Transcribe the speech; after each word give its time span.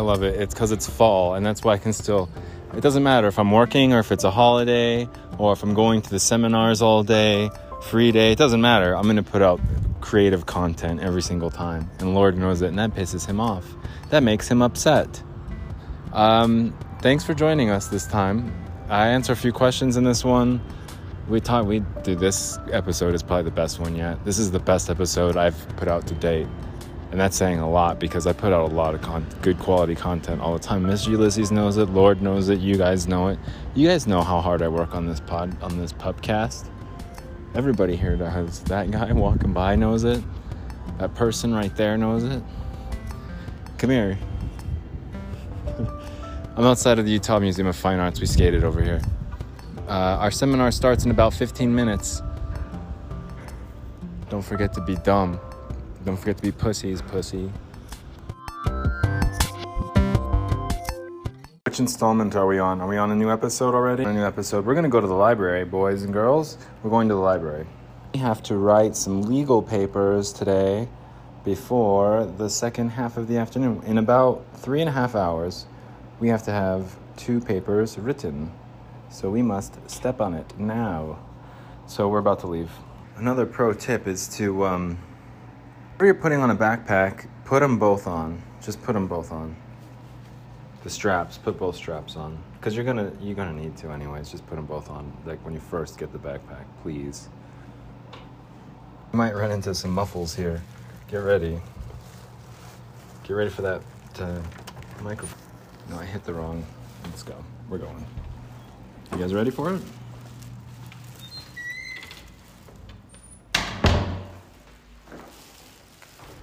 love 0.00 0.22
it. 0.22 0.40
It's 0.40 0.54
because 0.54 0.72
it's 0.72 0.88
fall, 0.88 1.34
and 1.34 1.44
that's 1.44 1.62
why 1.62 1.74
I 1.74 1.78
can 1.78 1.92
still. 1.92 2.28
It 2.74 2.82
doesn't 2.82 3.02
matter 3.02 3.26
if 3.26 3.38
I'm 3.38 3.50
working 3.50 3.92
or 3.92 3.98
if 3.98 4.12
it's 4.12 4.24
a 4.24 4.30
holiday 4.30 5.08
or 5.38 5.52
if 5.52 5.62
I'm 5.62 5.74
going 5.74 6.02
to 6.02 6.10
the 6.10 6.20
seminars 6.20 6.82
all 6.82 7.02
day, 7.02 7.50
free 7.82 8.12
day. 8.12 8.32
It 8.32 8.38
doesn't 8.38 8.60
matter. 8.60 8.96
I'm 8.96 9.04
going 9.04 9.16
to 9.16 9.22
put 9.22 9.42
out 9.42 9.60
creative 10.00 10.46
content 10.46 11.00
every 11.00 11.22
single 11.22 11.50
time, 11.50 11.90
and 11.98 12.14
Lord 12.14 12.36
knows 12.36 12.62
it, 12.62 12.68
and 12.68 12.78
that 12.78 12.94
pisses 12.94 13.26
him 13.26 13.40
off. 13.40 13.66
That 14.10 14.22
makes 14.22 14.48
him 14.48 14.62
upset. 14.62 15.22
Um, 16.12 16.76
thanks 17.00 17.24
for 17.24 17.34
joining 17.34 17.70
us 17.70 17.88
this 17.88 18.06
time. 18.06 18.52
I 18.88 19.08
answer 19.08 19.32
a 19.32 19.36
few 19.36 19.52
questions 19.52 19.96
in 19.96 20.04
this 20.04 20.24
one. 20.24 20.60
We 21.28 21.40
talk. 21.40 21.64
We 21.66 21.80
do 22.02 22.16
this 22.16 22.58
episode 22.72 23.14
is 23.14 23.22
probably 23.22 23.44
the 23.44 23.52
best 23.52 23.78
one 23.78 23.94
yet. 23.94 24.24
This 24.24 24.38
is 24.38 24.50
the 24.50 24.58
best 24.58 24.90
episode 24.90 25.36
I've 25.36 25.76
put 25.76 25.86
out 25.86 26.06
to 26.08 26.14
date, 26.14 26.48
and 27.10 27.20
that's 27.20 27.36
saying 27.36 27.58
a 27.58 27.68
lot 27.68 27.98
because 27.98 28.26
I 28.26 28.32
put 28.32 28.52
out 28.52 28.70
a 28.70 28.74
lot 28.74 28.94
of 28.94 29.02
con- 29.02 29.26
good 29.42 29.58
quality 29.58 29.96
content 29.96 30.40
all 30.40 30.52
the 30.52 30.60
time. 30.60 30.86
Miss 30.86 31.06
Ulysses 31.06 31.50
knows 31.50 31.76
it. 31.76 31.86
Lord 31.86 32.22
knows 32.22 32.48
it. 32.48 32.60
You 32.60 32.76
guys 32.76 33.08
know 33.08 33.28
it. 33.28 33.38
You 33.74 33.88
guys 33.88 34.06
know 34.06 34.22
how 34.22 34.40
hard 34.40 34.62
I 34.62 34.68
work 34.68 34.94
on 34.94 35.06
this 35.06 35.18
pod 35.18 35.60
on 35.62 35.78
this 35.78 35.92
pubcast. 35.92 36.68
Everybody 37.54 37.96
here 37.96 38.16
does. 38.16 38.62
That 38.64 38.92
guy 38.92 39.12
walking 39.12 39.52
by 39.52 39.74
knows 39.74 40.04
it. 40.04 40.22
That 40.98 41.14
person 41.14 41.52
right 41.52 41.74
there 41.76 41.98
knows 41.98 42.22
it. 42.22 42.42
Come 43.78 43.90
here. 43.90 44.18
I'm 46.56 46.64
outside 46.64 47.00
of 47.00 47.06
the 47.06 47.10
Utah 47.10 47.40
Museum 47.40 47.66
of 47.66 47.74
Fine 47.74 47.98
Arts. 47.98 48.20
We 48.20 48.26
skated 48.26 48.62
over 48.62 48.82
here. 48.82 49.00
Uh, 49.88 50.18
our 50.20 50.30
seminar 50.30 50.70
starts 50.70 51.04
in 51.04 51.10
about 51.10 51.34
15 51.34 51.74
minutes. 51.74 52.22
Don't 54.28 54.42
forget 54.42 54.72
to 54.74 54.80
be 54.80 54.94
dumb. 54.96 55.40
Don't 56.04 56.16
forget 56.16 56.38
to 56.38 56.42
be 56.42 56.50
pussies, 56.50 57.02
pussy. 57.02 57.52
Which 61.66 61.78
installment 61.78 62.34
are 62.36 62.46
we 62.46 62.58
on? 62.58 62.80
Are 62.80 62.88
we 62.88 62.96
on 62.96 63.10
a 63.10 63.14
new 63.14 63.30
episode 63.30 63.74
already? 63.74 64.04
A 64.04 64.12
new 64.12 64.24
episode. 64.24 64.64
We're 64.64 64.74
gonna 64.74 64.88
go 64.88 65.00
to 65.00 65.06
the 65.06 65.14
library, 65.14 65.64
boys 65.64 66.02
and 66.02 66.12
girls. 66.12 66.56
We're 66.82 66.90
going 66.90 67.08
to 67.08 67.14
the 67.14 67.20
library. 67.20 67.66
We 68.14 68.20
have 68.20 68.42
to 68.44 68.56
write 68.56 68.96
some 68.96 69.22
legal 69.22 69.62
papers 69.62 70.32
today 70.32 70.88
before 71.44 72.24
the 72.24 72.48
second 72.48 72.90
half 72.90 73.16
of 73.18 73.28
the 73.28 73.36
afternoon. 73.36 73.82
In 73.84 73.98
about 73.98 74.44
three 74.54 74.80
and 74.80 74.88
a 74.88 74.92
half 74.92 75.14
hours, 75.14 75.66
we 76.18 76.28
have 76.28 76.42
to 76.44 76.50
have 76.50 76.96
two 77.16 77.40
papers 77.40 77.98
written. 77.98 78.50
So 79.10 79.28
we 79.30 79.42
must 79.42 79.78
step 79.90 80.20
on 80.20 80.32
it 80.34 80.58
now. 80.58 81.18
So 81.86 82.08
we're 82.08 82.18
about 82.18 82.40
to 82.40 82.46
leave. 82.46 82.70
Another 83.16 83.44
pro 83.44 83.74
tip 83.74 84.06
is 84.06 84.28
to, 84.38 84.64
um, 84.64 84.98
whenever 86.00 86.14
you're 86.14 86.22
putting 86.22 86.40
on 86.40 86.50
a 86.50 86.56
backpack, 86.56 87.28
put 87.44 87.60
them 87.60 87.78
both 87.78 88.06
on. 88.06 88.40
Just 88.62 88.82
put 88.82 88.94
them 88.94 89.06
both 89.06 89.30
on. 89.30 89.54
The 90.82 90.88
straps, 90.88 91.36
put 91.36 91.58
both 91.58 91.76
straps 91.76 92.16
on, 92.16 92.38
because 92.54 92.74
you're 92.74 92.86
gonna 92.86 93.12
you're 93.20 93.34
gonna 93.34 93.52
need 93.52 93.76
to 93.78 93.90
anyways. 93.90 94.30
Just 94.30 94.46
put 94.46 94.56
them 94.56 94.64
both 94.64 94.88
on, 94.88 95.12
like 95.26 95.44
when 95.44 95.52
you 95.52 95.60
first 95.60 95.98
get 95.98 96.10
the 96.10 96.18
backpack, 96.18 96.64
please. 96.82 97.28
You 98.14 99.18
might 99.18 99.34
run 99.34 99.50
into 99.50 99.74
some 99.74 99.90
muffles 99.90 100.34
here. 100.34 100.62
Get 101.08 101.18
ready. 101.18 101.60
Get 103.24 103.34
ready 103.34 103.50
for 103.50 103.60
that 103.60 103.82
uh, 104.20 104.40
microphone. 105.02 105.38
No, 105.90 105.98
I 105.98 106.06
hit 106.06 106.24
the 106.24 106.32
wrong. 106.32 106.64
Let's 107.04 107.22
go. 107.22 107.34
We're 107.68 107.76
going. 107.76 108.06
You 109.12 109.18
guys 109.18 109.34
ready 109.34 109.50
for 109.50 109.74
it? 109.74 109.82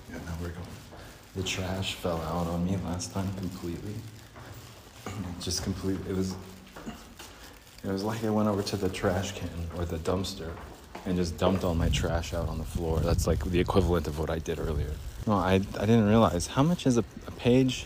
Yeah, 0.09 0.17
now 0.25 0.35
we're 0.41 0.49
going. 0.49 0.65
The 1.37 1.43
trash 1.43 1.93
fell 1.93 2.19
out 2.21 2.47
on 2.47 2.65
me 2.65 2.77
last 2.83 3.13
time 3.13 3.31
completely. 3.35 3.93
Just 5.39 5.63
complete. 5.63 5.99
It 6.09 6.15
was. 6.15 6.35
It 7.83 7.91
was 7.91 8.03
like 8.03 8.23
I 8.23 8.31
went 8.31 8.49
over 8.49 8.63
to 8.63 8.75
the 8.75 8.89
trash 8.89 9.33
can 9.33 9.69
or 9.77 9.85
the 9.85 9.97
dumpster 9.99 10.49
and 11.05 11.15
just 11.15 11.37
dumped 11.37 11.63
all 11.63 11.75
my 11.75 11.89
trash 11.89 12.33
out 12.33 12.49
on 12.49 12.57
the 12.57 12.65
floor. 12.65 12.99
That's 12.99 13.27
like 13.27 13.45
the 13.45 13.59
equivalent 13.59 14.07
of 14.07 14.19
what 14.19 14.29
I 14.29 14.39
did 14.39 14.59
earlier. 14.59 14.91
No, 15.25 15.33
I, 15.33 15.53
I 15.53 15.57
didn't 15.85 16.07
realize 16.07 16.47
how 16.47 16.63
much 16.63 16.85
is 16.85 16.97
a, 16.97 17.05
a 17.27 17.31
page 17.31 17.85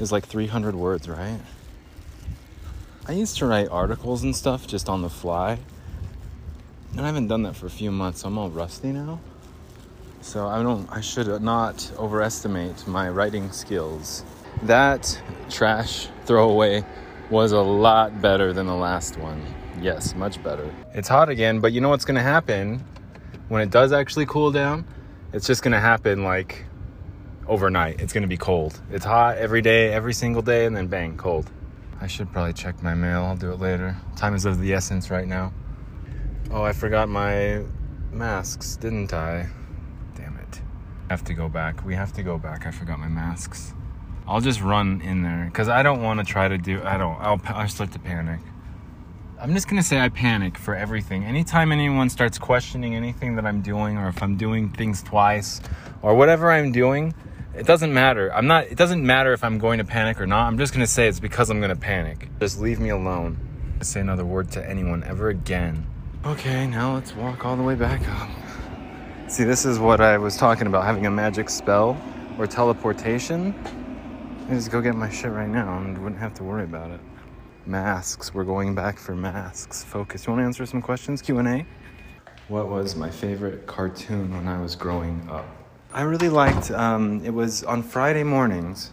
is 0.00 0.12
like 0.12 0.26
300 0.26 0.74
words, 0.74 1.08
right? 1.08 1.40
I 3.06 3.12
used 3.12 3.38
to 3.38 3.46
write 3.46 3.68
articles 3.68 4.22
and 4.22 4.36
stuff 4.36 4.66
just 4.66 4.88
on 4.88 5.00
the 5.02 5.08
fly. 5.08 5.60
And 6.92 7.00
I 7.00 7.06
haven't 7.06 7.28
done 7.28 7.44
that 7.44 7.54
for 7.54 7.66
a 7.66 7.70
few 7.70 7.90
months, 7.90 8.20
so 8.20 8.28
I'm 8.28 8.36
all 8.36 8.50
rusty 8.50 8.92
now. 8.92 9.20
So 10.20 10.46
I 10.46 10.62
don't 10.62 10.88
I 10.90 11.00
should 11.00 11.42
not 11.42 11.90
overestimate 11.98 12.86
my 12.86 13.08
writing 13.08 13.50
skills. 13.52 14.24
That 14.62 15.20
trash 15.48 16.08
throwaway 16.26 16.84
was 17.30 17.52
a 17.52 17.60
lot 17.60 18.20
better 18.20 18.52
than 18.52 18.66
the 18.66 18.74
last 18.74 19.16
one. 19.18 19.42
Yes, 19.80 20.14
much 20.14 20.42
better. 20.42 20.68
It's 20.94 21.08
hot 21.08 21.28
again, 21.28 21.60
but 21.60 21.72
you 21.72 21.80
know 21.80 21.88
what's 21.88 22.04
going 22.04 22.16
to 22.16 22.22
happen 22.22 22.84
when 23.48 23.62
it 23.62 23.70
does 23.70 23.92
actually 23.92 24.26
cool 24.26 24.50
down? 24.50 24.84
It's 25.32 25.46
just 25.46 25.62
going 25.62 25.72
to 25.72 25.80
happen 25.80 26.24
like 26.24 26.64
overnight. 27.46 28.00
It's 28.00 28.12
going 28.12 28.22
to 28.22 28.28
be 28.28 28.36
cold. 28.36 28.80
It's 28.90 29.04
hot 29.04 29.38
every 29.38 29.62
day, 29.62 29.92
every 29.92 30.12
single 30.12 30.42
day, 30.42 30.66
and 30.66 30.76
then 30.76 30.88
bang, 30.88 31.16
cold. 31.16 31.50
I 32.00 32.06
should 32.06 32.32
probably 32.32 32.52
check 32.52 32.82
my 32.82 32.94
mail. 32.94 33.24
I'll 33.24 33.36
do 33.36 33.52
it 33.52 33.60
later. 33.60 33.96
Time 34.16 34.34
is 34.34 34.44
of 34.44 34.60
the 34.60 34.72
essence 34.72 35.10
right 35.10 35.26
now. 35.26 35.52
Oh, 36.50 36.62
I 36.62 36.72
forgot 36.72 37.08
my 37.08 37.62
masks, 38.10 38.76
didn't 38.76 39.12
I? 39.12 39.48
I 41.08 41.14
have 41.14 41.24
to 41.24 41.34
go 41.34 41.48
back. 41.48 41.84
We 41.84 41.94
have 41.94 42.12
to 42.14 42.22
go 42.22 42.38
back. 42.38 42.66
I 42.66 42.70
forgot 42.70 42.98
my 42.98 43.08
masks. 43.08 43.72
I'll 44.26 44.42
just 44.42 44.60
run 44.60 45.00
in 45.00 45.22
there 45.22 45.46
because 45.46 45.68
I 45.68 45.82
don't 45.82 46.02
want 46.02 46.20
to 46.20 46.26
try 46.26 46.48
to 46.48 46.58
do. 46.58 46.82
I 46.84 46.98
don't. 46.98 47.18
I'll. 47.18 47.40
I'll 47.46 47.68
start 47.68 47.92
to 47.92 47.98
panic. 47.98 48.40
I'm 49.40 49.54
just 49.54 49.68
gonna 49.68 49.82
say 49.82 49.98
I 49.98 50.10
panic 50.10 50.58
for 50.58 50.74
everything. 50.74 51.24
Anytime 51.24 51.72
anyone 51.72 52.10
starts 52.10 52.38
questioning 52.38 52.94
anything 52.94 53.36
that 53.36 53.46
I'm 53.46 53.62
doing, 53.62 53.96
or 53.96 54.08
if 54.08 54.22
I'm 54.22 54.36
doing 54.36 54.68
things 54.68 55.02
twice, 55.02 55.62
or 56.02 56.14
whatever 56.14 56.50
I'm 56.50 56.72
doing, 56.72 57.14
it 57.54 57.64
doesn't 57.64 57.94
matter. 57.94 58.30
I'm 58.34 58.46
not. 58.46 58.64
It 58.64 58.76
doesn't 58.76 59.04
matter 59.04 59.32
if 59.32 59.42
I'm 59.42 59.58
going 59.58 59.78
to 59.78 59.84
panic 59.84 60.20
or 60.20 60.26
not. 60.26 60.46
I'm 60.46 60.58
just 60.58 60.74
gonna 60.74 60.86
say 60.86 61.08
it's 61.08 61.20
because 61.20 61.48
I'm 61.48 61.60
gonna 61.60 61.76
panic. 61.76 62.28
Just 62.38 62.60
leave 62.60 62.80
me 62.80 62.90
alone. 62.90 63.38
Say 63.80 64.00
another 64.00 64.26
word 64.26 64.50
to 64.52 64.68
anyone 64.68 65.02
ever 65.04 65.30
again. 65.30 65.86
Okay, 66.26 66.66
now 66.66 66.94
let's 66.94 67.14
walk 67.14 67.46
all 67.46 67.56
the 67.56 67.62
way 67.62 67.76
back 67.76 68.06
up. 68.08 68.28
See, 69.28 69.44
this 69.44 69.66
is 69.66 69.78
what 69.78 70.00
I 70.00 70.16
was 70.16 70.38
talking 70.38 70.66
about 70.68 70.84
having 70.84 71.04
a 71.04 71.10
magic 71.10 71.50
spell 71.50 72.00
or 72.38 72.46
teleportation. 72.46 73.54
I 74.48 74.54
just 74.54 74.70
go 74.70 74.80
get 74.80 74.94
my 74.94 75.10
shit 75.10 75.30
right 75.30 75.50
now 75.50 75.76
and 75.76 75.98
wouldn't 75.98 76.18
have 76.18 76.32
to 76.34 76.44
worry 76.44 76.64
about 76.64 76.90
it. 76.90 77.00
Masks. 77.66 78.32
We're 78.32 78.44
going 78.44 78.74
back 78.74 78.98
for 78.98 79.14
masks. 79.14 79.84
Focus. 79.84 80.26
You 80.26 80.32
want 80.32 80.40
to 80.40 80.46
answer 80.46 80.64
some 80.64 80.80
questions? 80.80 81.20
Q 81.20 81.40
and 81.40 81.48
A. 81.48 81.66
What 82.48 82.68
was 82.68 82.96
my 82.96 83.10
favorite 83.10 83.66
cartoon 83.66 84.34
when 84.34 84.48
I 84.48 84.62
was 84.62 84.74
growing 84.74 85.28
up? 85.30 85.44
I 85.92 86.02
really 86.02 86.30
liked. 86.30 86.70
Um, 86.70 87.22
it 87.22 87.34
was 87.34 87.62
on 87.64 87.82
Friday 87.82 88.24
mornings. 88.24 88.92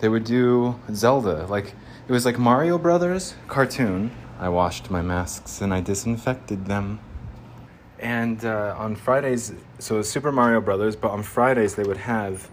They 0.00 0.08
would 0.08 0.24
do 0.24 0.80
Zelda. 0.94 1.44
Like 1.44 1.74
it 2.08 2.12
was 2.12 2.24
like 2.24 2.38
Mario 2.38 2.78
Brothers 2.78 3.34
cartoon. 3.48 4.12
I 4.38 4.48
washed 4.48 4.90
my 4.90 5.02
masks 5.02 5.60
and 5.60 5.74
I 5.74 5.82
disinfected 5.82 6.64
them. 6.64 7.00
And 7.98 8.44
uh, 8.44 8.74
on 8.76 8.96
Fridays, 8.96 9.52
so 9.78 10.02
Super 10.02 10.32
Mario 10.32 10.60
Brothers, 10.60 10.96
but 10.96 11.10
on 11.10 11.22
Fridays 11.22 11.74
they 11.74 11.84
would 11.84 11.96
have 11.96 12.48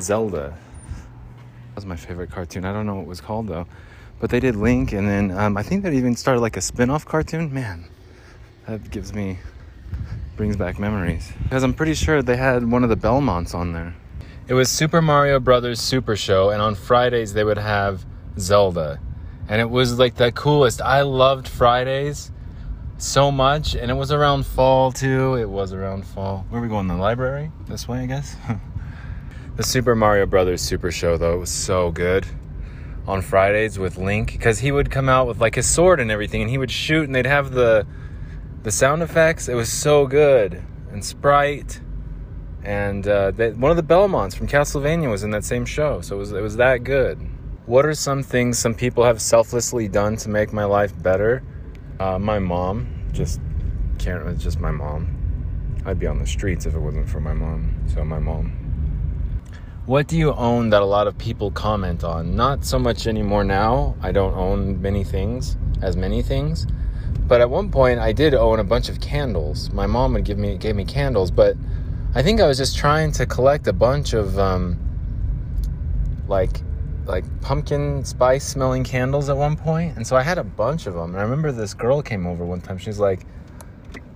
Zelda. 0.00 0.56
That 1.70 1.76
was 1.76 1.86
my 1.86 1.96
favorite 1.96 2.30
cartoon. 2.30 2.64
I 2.64 2.72
don't 2.72 2.86
know 2.86 2.96
what 2.96 3.02
it 3.02 3.08
was 3.08 3.20
called 3.20 3.48
though, 3.48 3.66
but 4.20 4.30
they 4.30 4.40
did 4.40 4.56
Link, 4.56 4.92
and 4.92 5.08
then 5.08 5.30
um, 5.30 5.56
I 5.56 5.62
think 5.62 5.82
they 5.82 5.96
even 5.96 6.14
started 6.16 6.40
like 6.40 6.56
a 6.56 6.60
spin-off 6.60 7.06
cartoon. 7.06 7.52
Man, 7.52 7.86
that 8.66 8.90
gives 8.90 9.12
me 9.12 9.38
brings 10.36 10.56
back 10.56 10.78
memories 10.78 11.30
because 11.44 11.62
I'm 11.62 11.74
pretty 11.74 11.94
sure 11.94 12.22
they 12.22 12.36
had 12.36 12.70
one 12.70 12.82
of 12.82 12.90
the 12.90 12.96
Belmonts 12.96 13.54
on 13.54 13.72
there. 13.72 13.94
It 14.48 14.54
was 14.54 14.70
Super 14.70 15.00
Mario 15.00 15.40
Brothers 15.40 15.80
Super 15.80 16.16
Show, 16.16 16.50
and 16.50 16.60
on 16.60 16.74
Fridays 16.74 17.32
they 17.32 17.44
would 17.44 17.58
have 17.58 18.04
Zelda, 18.38 19.00
and 19.48 19.60
it 19.60 19.70
was 19.70 19.98
like 19.98 20.16
the 20.16 20.32
coolest. 20.32 20.82
I 20.82 21.02
loved 21.02 21.48
Fridays 21.48 22.30
so 23.02 23.32
much, 23.32 23.74
and 23.74 23.90
it 23.90 23.94
was 23.94 24.12
around 24.12 24.46
fall 24.46 24.92
too. 24.92 25.34
It 25.34 25.48
was 25.48 25.72
around 25.72 26.06
fall. 26.06 26.46
Where 26.48 26.60
are 26.60 26.62
we 26.62 26.68
going? 26.68 26.86
The 26.86 26.94
library? 26.94 27.50
This 27.66 27.88
way, 27.88 27.98
I 28.00 28.06
guess. 28.06 28.36
the 29.56 29.62
Super 29.62 29.94
Mario 29.94 30.26
Brothers 30.26 30.62
Super 30.62 30.90
Show 30.92 31.16
though 31.16 31.34
it 31.34 31.38
was 31.38 31.50
so 31.50 31.90
good 31.90 32.26
on 33.06 33.20
Fridays 33.20 33.78
with 33.78 33.98
Link 33.98 34.32
because 34.32 34.60
he 34.60 34.70
would 34.70 34.90
come 34.90 35.08
out 35.08 35.26
with 35.26 35.40
like 35.40 35.56
his 35.56 35.68
sword 35.68 36.00
and 36.00 36.10
everything, 36.10 36.42
and 36.42 36.50
he 36.50 36.58
would 36.58 36.70
shoot, 36.70 37.04
and 37.04 37.14
they'd 37.14 37.26
have 37.26 37.50
the 37.50 37.86
the 38.62 38.70
sound 38.70 39.02
effects. 39.02 39.48
It 39.48 39.54
was 39.54 39.70
so 39.70 40.06
good, 40.06 40.62
and 40.92 41.04
Sprite, 41.04 41.80
and 42.62 43.06
uh, 43.06 43.32
they, 43.32 43.50
one 43.50 43.72
of 43.72 43.76
the 43.76 43.82
Belmonts 43.82 44.36
from 44.36 44.46
Castlevania 44.46 45.10
was 45.10 45.24
in 45.24 45.32
that 45.32 45.44
same 45.44 45.64
show, 45.64 46.00
so 46.00 46.14
it 46.16 46.18
was 46.18 46.32
it 46.32 46.40
was 46.40 46.56
that 46.56 46.84
good. 46.84 47.18
What 47.66 47.84
are 47.84 47.94
some 47.94 48.22
things 48.22 48.58
some 48.58 48.74
people 48.74 49.04
have 49.04 49.20
selflessly 49.20 49.88
done 49.88 50.16
to 50.18 50.28
make 50.28 50.52
my 50.52 50.64
life 50.64 51.00
better? 51.02 51.42
Uh, 52.02 52.18
my 52.18 52.40
mom, 52.40 52.88
just 53.12 53.40
Karen, 54.00 54.34
it's 54.34 54.42
just 54.42 54.58
my 54.58 54.72
mom. 54.72 55.06
I'd 55.86 56.00
be 56.00 56.08
on 56.08 56.18
the 56.18 56.26
streets 56.26 56.66
if 56.66 56.74
it 56.74 56.78
wasn't 56.80 57.08
for 57.08 57.20
my 57.20 57.32
mom. 57.32 57.76
So 57.86 58.04
my 58.04 58.18
mom. 58.18 58.50
What 59.86 60.08
do 60.08 60.18
you 60.18 60.32
own 60.32 60.70
that 60.70 60.82
a 60.82 60.84
lot 60.84 61.06
of 61.06 61.16
people 61.16 61.52
comment 61.52 62.02
on? 62.02 62.34
Not 62.34 62.64
so 62.64 62.76
much 62.76 63.06
anymore 63.06 63.44
now. 63.44 63.94
I 64.02 64.10
don't 64.10 64.34
own 64.34 64.82
many 64.82 65.04
things, 65.04 65.56
as 65.80 65.96
many 65.96 66.22
things. 66.22 66.66
But 67.28 67.40
at 67.40 67.48
one 67.48 67.70
point, 67.70 68.00
I 68.00 68.10
did 68.10 68.34
own 68.34 68.58
a 68.58 68.64
bunch 68.64 68.88
of 68.88 69.00
candles. 69.00 69.70
My 69.70 69.86
mom 69.86 70.14
would 70.14 70.24
give 70.24 70.38
me 70.38 70.58
gave 70.58 70.74
me 70.74 70.84
candles, 70.84 71.30
but 71.30 71.56
I 72.16 72.22
think 72.24 72.40
I 72.40 72.48
was 72.48 72.58
just 72.58 72.76
trying 72.76 73.12
to 73.12 73.26
collect 73.26 73.68
a 73.68 73.72
bunch 73.72 74.12
of 74.12 74.40
um, 74.40 74.76
like 76.26 76.62
like 77.04 77.24
pumpkin 77.40 78.04
spice 78.04 78.46
smelling 78.46 78.84
candles 78.84 79.28
at 79.28 79.36
one 79.36 79.56
point, 79.56 79.96
and 79.96 80.06
so 80.06 80.16
I 80.16 80.22
had 80.22 80.38
a 80.38 80.44
bunch 80.44 80.86
of 80.86 80.94
them. 80.94 81.10
And 81.10 81.18
I 81.18 81.22
remember 81.22 81.52
this 81.52 81.74
girl 81.74 82.02
came 82.02 82.26
over 82.26 82.44
one 82.44 82.60
time. 82.60 82.78
She 82.78 82.90
was 82.90 83.00
like, 83.00 83.26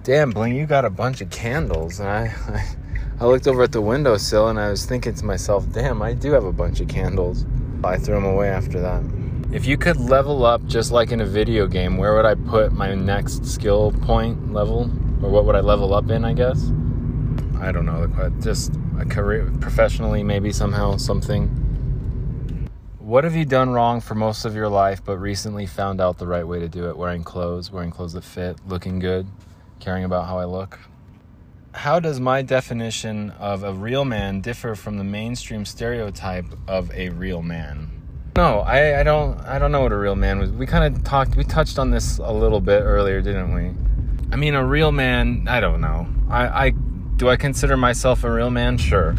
"Damn, 0.02 0.30
Bling, 0.30 0.54
you 0.54 0.66
got 0.66 0.84
a 0.84 0.90
bunch 0.90 1.20
of 1.20 1.30
candles." 1.30 2.00
And 2.00 2.08
I, 2.08 2.34
I, 2.48 2.76
I 3.20 3.26
looked 3.26 3.46
over 3.46 3.62
at 3.62 3.72
the 3.72 3.80
windowsill 3.80 4.48
and 4.48 4.58
I 4.58 4.70
was 4.70 4.84
thinking 4.84 5.14
to 5.14 5.24
myself, 5.24 5.70
"Damn, 5.72 6.02
I 6.02 6.12
do 6.12 6.32
have 6.32 6.44
a 6.44 6.52
bunch 6.52 6.80
of 6.80 6.88
candles." 6.88 7.44
I 7.84 7.98
threw 7.98 8.14
them 8.14 8.24
away 8.24 8.48
after 8.48 8.80
that. 8.80 9.02
If 9.52 9.66
you 9.66 9.76
could 9.76 9.96
level 9.96 10.44
up 10.44 10.64
just 10.66 10.90
like 10.90 11.12
in 11.12 11.20
a 11.20 11.26
video 11.26 11.66
game, 11.66 11.96
where 11.96 12.14
would 12.16 12.24
I 12.24 12.34
put 12.34 12.72
my 12.72 12.94
next 12.94 13.46
skill 13.46 13.92
point 14.02 14.52
level, 14.52 14.90
or 15.22 15.30
what 15.30 15.44
would 15.44 15.54
I 15.54 15.60
level 15.60 15.94
up 15.94 16.10
in? 16.10 16.24
I 16.24 16.32
guess. 16.32 16.72
I 17.60 17.72
don't 17.72 17.86
know. 17.86 18.06
Just 18.40 18.74
a 18.98 19.04
career, 19.04 19.50
professionally, 19.60 20.22
maybe 20.22 20.52
somehow 20.52 20.96
something. 20.96 21.65
What 23.06 23.22
have 23.22 23.36
you 23.36 23.44
done 23.44 23.70
wrong 23.70 24.00
for 24.00 24.16
most 24.16 24.44
of 24.44 24.56
your 24.56 24.68
life, 24.68 25.04
but 25.04 25.18
recently 25.18 25.64
found 25.64 26.00
out 26.00 26.18
the 26.18 26.26
right 26.26 26.44
way 26.44 26.58
to 26.58 26.68
do 26.68 26.88
it? 26.90 26.96
Wearing 26.96 27.22
clothes, 27.22 27.70
wearing 27.70 27.92
clothes 27.92 28.14
that 28.14 28.24
fit, 28.24 28.58
looking 28.66 28.98
good, 28.98 29.28
caring 29.78 30.02
about 30.02 30.26
how 30.26 30.38
I 30.38 30.44
look. 30.44 30.80
How 31.70 32.00
does 32.00 32.18
my 32.18 32.42
definition 32.42 33.30
of 33.38 33.62
a 33.62 33.72
real 33.72 34.04
man 34.04 34.40
differ 34.40 34.74
from 34.74 34.98
the 34.98 35.04
mainstream 35.04 35.64
stereotype 35.64 36.46
of 36.66 36.90
a 36.90 37.10
real 37.10 37.42
man? 37.42 37.92
No, 38.34 38.58
I, 38.62 38.98
I 38.98 39.02
don't 39.04 39.38
I 39.42 39.60
don't 39.60 39.70
know 39.70 39.82
what 39.82 39.92
a 39.92 39.98
real 39.98 40.16
man 40.16 40.40
was. 40.40 40.50
We 40.50 40.66
kind 40.66 40.92
of 40.92 41.04
talked 41.04 41.36
we 41.36 41.44
touched 41.44 41.78
on 41.78 41.92
this 41.92 42.18
a 42.18 42.32
little 42.32 42.60
bit 42.60 42.82
earlier, 42.82 43.22
didn't 43.22 43.54
we? 43.54 43.70
I 44.32 44.36
mean, 44.36 44.56
a 44.56 44.66
real 44.66 44.90
man, 44.90 45.46
I 45.48 45.60
don't 45.60 45.80
know. 45.80 46.08
I, 46.28 46.48
I 46.48 46.70
do 46.70 47.28
I 47.28 47.36
consider 47.36 47.76
myself 47.76 48.24
a 48.24 48.32
real 48.32 48.50
man? 48.50 48.76
Sure. 48.78 49.14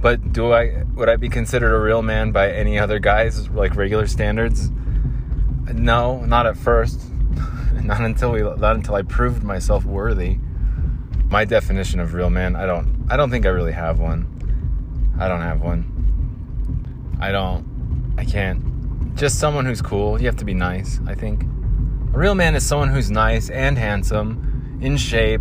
But 0.00 0.32
do 0.32 0.52
I 0.52 0.84
would 0.94 1.08
I 1.08 1.16
be 1.16 1.28
considered 1.28 1.74
a 1.74 1.80
real 1.80 2.02
man 2.02 2.30
by 2.30 2.50
any 2.50 2.78
other 2.78 2.98
guys 2.98 3.48
like 3.50 3.74
regular 3.74 4.06
standards? 4.06 4.70
No, 5.72 6.24
not 6.24 6.46
at 6.46 6.56
first. 6.56 7.00
not 7.82 8.00
until 8.00 8.32
we 8.32 8.42
not 8.42 8.76
until 8.76 8.94
I 8.94 9.02
proved 9.02 9.42
myself 9.42 9.84
worthy. 9.84 10.38
My 11.30 11.44
definition 11.44 12.00
of 12.00 12.14
real 12.14 12.30
man, 12.30 12.54
I 12.54 12.66
don't 12.66 13.06
I 13.10 13.16
don't 13.16 13.30
think 13.30 13.44
I 13.44 13.50
really 13.50 13.72
have 13.72 13.98
one. 13.98 15.14
I 15.18 15.26
don't 15.26 15.42
have 15.42 15.60
one. 15.60 17.16
I 17.20 17.32
don't 17.32 18.14
I 18.16 18.24
can't 18.24 19.16
just 19.16 19.40
someone 19.40 19.66
who's 19.66 19.82
cool. 19.82 20.20
You 20.20 20.26
have 20.26 20.36
to 20.36 20.44
be 20.44 20.54
nice, 20.54 21.00
I 21.06 21.14
think. 21.14 21.42
A 21.42 22.18
real 22.18 22.36
man 22.36 22.54
is 22.54 22.64
someone 22.64 22.88
who's 22.88 23.10
nice 23.10 23.50
and 23.50 23.76
handsome, 23.76 24.78
in 24.80 24.96
shape, 24.96 25.40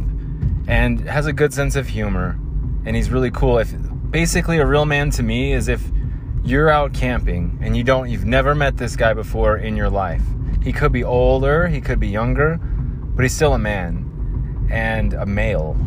and 0.68 1.00
has 1.02 1.28
a 1.28 1.34
good 1.34 1.54
sense 1.54 1.76
of 1.76 1.88
humor. 1.88 2.40
And 2.86 2.96
he's 2.96 3.12
really 3.12 3.30
cool 3.30 3.60
if 3.60 3.72
basically 4.18 4.58
a 4.58 4.66
real 4.66 4.88
man 4.88 5.12
to 5.12 5.22
me 5.22 5.54
is 5.54 5.68
if 5.68 5.92
you're 6.44 6.72
out 6.72 6.92
camping 6.92 7.56
and 7.62 7.78
you 7.78 7.84
don't 7.84 8.10
you've 8.10 8.26
never 8.26 8.56
met 8.56 8.76
this 8.76 8.96
guy 8.96 9.14
before 9.14 9.58
in 9.58 9.76
your 9.76 9.92
life. 9.92 10.24
He 10.64 10.74
could 10.74 10.92
be 10.92 11.04
older, 11.04 11.68
he 11.68 11.80
could 11.80 12.00
be 12.00 12.08
younger, 12.08 12.58
but 12.58 13.22
he's 13.22 13.36
still 13.36 13.54
a 13.54 13.60
man 13.60 14.68
and 14.72 15.14
a 15.14 15.28
male. 15.28 15.78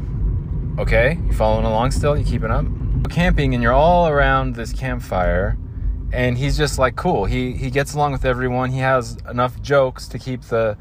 Okay? 0.78 1.18
You 1.26 1.32
following 1.32 1.64
along 1.64 1.90
still? 1.90 2.16
You 2.16 2.24
keeping 2.24 2.52
up? 2.52 2.66
Camping 3.10 3.52
and 3.52 3.64
you're 3.64 3.72
all 3.72 4.06
around 4.06 4.54
this 4.54 4.72
campfire 4.72 5.58
and 6.12 6.38
he's 6.38 6.56
just 6.56 6.78
like 6.78 6.94
cool. 6.94 7.24
He 7.24 7.54
he 7.54 7.68
gets 7.68 7.94
along 7.94 8.12
with 8.12 8.24
everyone. 8.24 8.70
He 8.70 8.78
has 8.78 9.18
enough 9.28 9.60
jokes 9.60 10.06
to 10.06 10.20
keep 10.20 10.42
the 10.42 10.78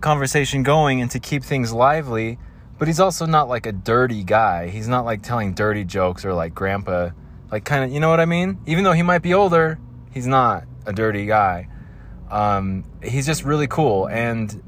conversation 0.00 0.62
going 0.62 1.02
and 1.02 1.10
to 1.10 1.18
keep 1.18 1.42
things 1.42 1.72
lively 1.72 2.38
but 2.78 2.88
he's 2.88 3.00
also 3.00 3.26
not 3.26 3.48
like 3.48 3.66
a 3.66 3.72
dirty 3.72 4.24
guy. 4.24 4.68
He's 4.68 4.88
not 4.88 5.04
like 5.04 5.22
telling 5.22 5.54
dirty 5.54 5.84
jokes 5.84 6.24
or 6.24 6.34
like 6.34 6.54
grandpa, 6.54 7.10
like 7.50 7.64
kind 7.64 7.84
of, 7.84 7.92
you 7.92 8.00
know 8.00 8.10
what 8.10 8.20
I 8.20 8.24
mean? 8.24 8.58
Even 8.66 8.84
though 8.84 8.92
he 8.92 9.02
might 9.02 9.22
be 9.22 9.34
older, 9.34 9.78
he's 10.10 10.26
not 10.26 10.64
a 10.86 10.92
dirty 10.92 11.26
guy. 11.26 11.68
Um, 12.30 12.84
he's 13.02 13.26
just 13.26 13.44
really 13.44 13.68
cool. 13.68 14.08
And 14.08 14.62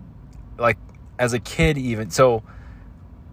like 0.59 0.79
as 1.19 1.33
a 1.33 1.41
kid, 1.41 1.79
even 1.79 2.11
so, 2.11 2.45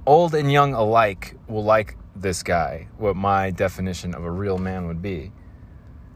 old 0.06 0.34
and 0.34 0.52
young 0.52 0.74
alike 0.74 1.36
will 1.48 1.64
like 1.64 1.96
this 2.16 2.42
guy, 2.42 2.88
what 2.98 3.16
my 3.16 3.52
definition 3.52 4.16
of 4.16 4.24
a 4.24 4.32
real 4.32 4.58
man 4.58 4.88
would 4.88 5.02
be. 5.02 5.32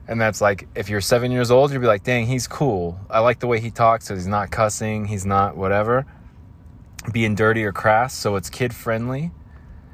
And 0.08 0.20
that's 0.20 0.42
like, 0.42 0.68
if 0.74 0.90
you're 0.90 1.02
seven 1.02 1.32
years 1.32 1.52
old, 1.52 1.72
you'd 1.72 1.82
be 1.82 1.88
like, 1.88 2.04
dang, 2.04 2.26
he's 2.26 2.48
cool. 2.48 2.98
I 3.10 3.20
like 3.20 3.40
the 3.40 3.48
way 3.48 3.60
he 3.60 3.72
talks. 3.72 4.06
So 4.06 4.16
he's 4.16 4.26
not 4.26 4.52
cussing. 4.52 5.06
He's 5.06 5.26
not 5.26 5.58
whatever 5.58 6.06
being 7.12 7.36
dirty 7.36 7.64
or 7.64 7.72
crass, 7.72 8.14
so 8.14 8.36
it's 8.36 8.50
kid 8.50 8.74
friendly. 8.74 9.32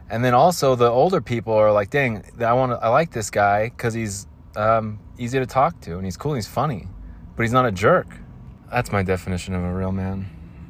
And 0.09 0.23
then 0.23 0.33
also 0.33 0.75
the 0.75 0.89
older 0.89 1.21
people 1.21 1.53
are 1.53 1.71
like, 1.71 1.89
dang, 1.89 2.23
I 2.39 2.53
want 2.53 2.73
I 2.81 2.89
like 2.89 3.11
this 3.11 3.29
guy 3.29 3.69
because 3.69 3.93
he's 3.93 4.27
um, 4.55 4.99
easy 5.17 5.39
to 5.39 5.45
talk 5.45 5.79
to 5.81 5.95
and 5.95 6.05
he's 6.05 6.17
cool 6.17 6.33
and 6.33 6.37
he's 6.37 6.47
funny, 6.47 6.87
but 7.35 7.43
he's 7.43 7.51
not 7.51 7.65
a 7.65 7.71
jerk. 7.71 8.07
That's 8.69 8.91
my 8.91 9.03
definition 9.03 9.55
of 9.55 9.63
a 9.63 9.73
real 9.73 9.91
man. 9.91 10.29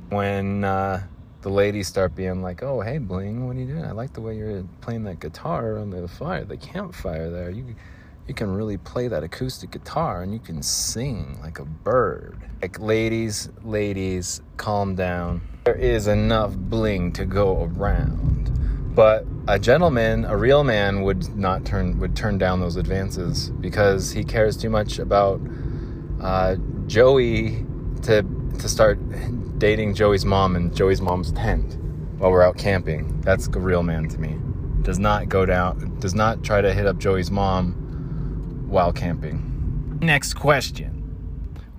When 0.09 0.63
uh, 0.63 1.03
the 1.41 1.49
ladies 1.49 1.87
start 1.87 2.15
being 2.15 2.41
like, 2.41 2.61
oh, 2.63 2.81
hey, 2.81 2.99
Bling, 2.99 3.47
what 3.47 3.55
are 3.55 3.59
you 3.59 3.65
doing? 3.65 3.83
I 3.83 3.91
like 3.91 4.13
the 4.13 4.21
way 4.21 4.37
you're 4.37 4.63
playing 4.81 5.03
that 5.05 5.19
guitar 5.19 5.71
around 5.71 5.89
the 5.89 6.07
fire, 6.07 6.45
the 6.45 6.57
campfire 6.57 7.29
there. 7.29 7.49
You, 7.49 7.75
you 8.27 8.33
can 8.33 8.53
really 8.53 8.77
play 8.77 9.07
that 9.07 9.23
acoustic 9.23 9.71
guitar 9.71 10.21
and 10.21 10.31
you 10.31 10.39
can 10.39 10.61
sing 10.61 11.39
like 11.41 11.59
a 11.59 11.65
bird. 11.65 12.39
Like, 12.61 12.79
ladies, 12.79 13.49
ladies, 13.63 14.41
calm 14.55 14.95
down 14.95 15.41
there 15.63 15.75
is 15.75 16.07
enough 16.07 16.55
bling 16.55 17.11
to 17.13 17.25
go 17.25 17.63
around. 17.63 18.49
But 18.95 19.25
a 19.47 19.57
gentleman, 19.57 20.25
a 20.25 20.37
real 20.37 20.63
man, 20.63 21.01
would 21.03 21.35
not 21.35 21.65
turn 21.65 21.99
would 21.99 22.15
turn 22.15 22.37
down 22.37 22.59
those 22.59 22.75
advances 22.75 23.49
because 23.49 24.11
he 24.11 24.23
cares 24.23 24.55
too 24.55 24.69
much 24.69 24.99
about 24.99 25.41
uh, 26.21 26.55
Joey 26.85 27.65
to 28.03 28.23
to 28.59 28.69
start 28.69 28.99
dating 29.57 29.95
Joey's 29.95 30.25
mom 30.25 30.55
and 30.55 30.75
Joey's 30.75 31.01
mom's 31.01 31.31
tent 31.31 31.77
while 32.17 32.31
we're 32.31 32.43
out 32.43 32.57
camping. 32.57 33.21
That's 33.21 33.47
a 33.47 33.59
real 33.59 33.83
man 33.83 34.07
to 34.09 34.19
me. 34.19 34.37
Does 34.83 34.99
not 34.99 35.29
go 35.29 35.45
down. 35.45 35.97
Does 35.99 36.13
not 36.13 36.43
try 36.43 36.61
to 36.61 36.73
hit 36.73 36.85
up 36.85 36.97
Joey's 36.97 37.31
mom 37.31 38.67
while 38.67 38.93
camping. 38.93 39.97
Next 40.01 40.33
question. 40.33 40.91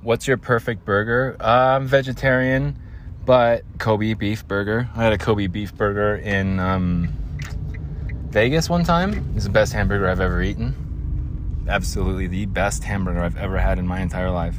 What's 0.02 0.26
your 0.26 0.36
perfect 0.36 0.84
burger? 0.84 1.36
Uh, 1.38 1.76
I'm 1.76 1.86
vegetarian. 1.86 2.78
But 3.24 3.64
Kobe 3.78 4.14
beef 4.14 4.46
burger. 4.46 4.88
I 4.94 5.04
had 5.04 5.12
a 5.12 5.18
Kobe 5.18 5.46
beef 5.46 5.74
burger 5.74 6.16
in 6.16 6.60
um, 6.60 7.08
Vegas 8.28 8.68
one 8.68 8.84
time. 8.84 9.32
It's 9.34 9.44
the 9.44 9.50
best 9.50 9.72
hamburger 9.72 10.08
I've 10.08 10.20
ever 10.20 10.42
eaten. 10.42 11.64
Absolutely 11.66 12.26
the 12.26 12.46
best 12.46 12.84
hamburger 12.84 13.22
I've 13.22 13.38
ever 13.38 13.58
had 13.58 13.78
in 13.78 13.86
my 13.86 14.00
entire 14.00 14.30
life. 14.30 14.56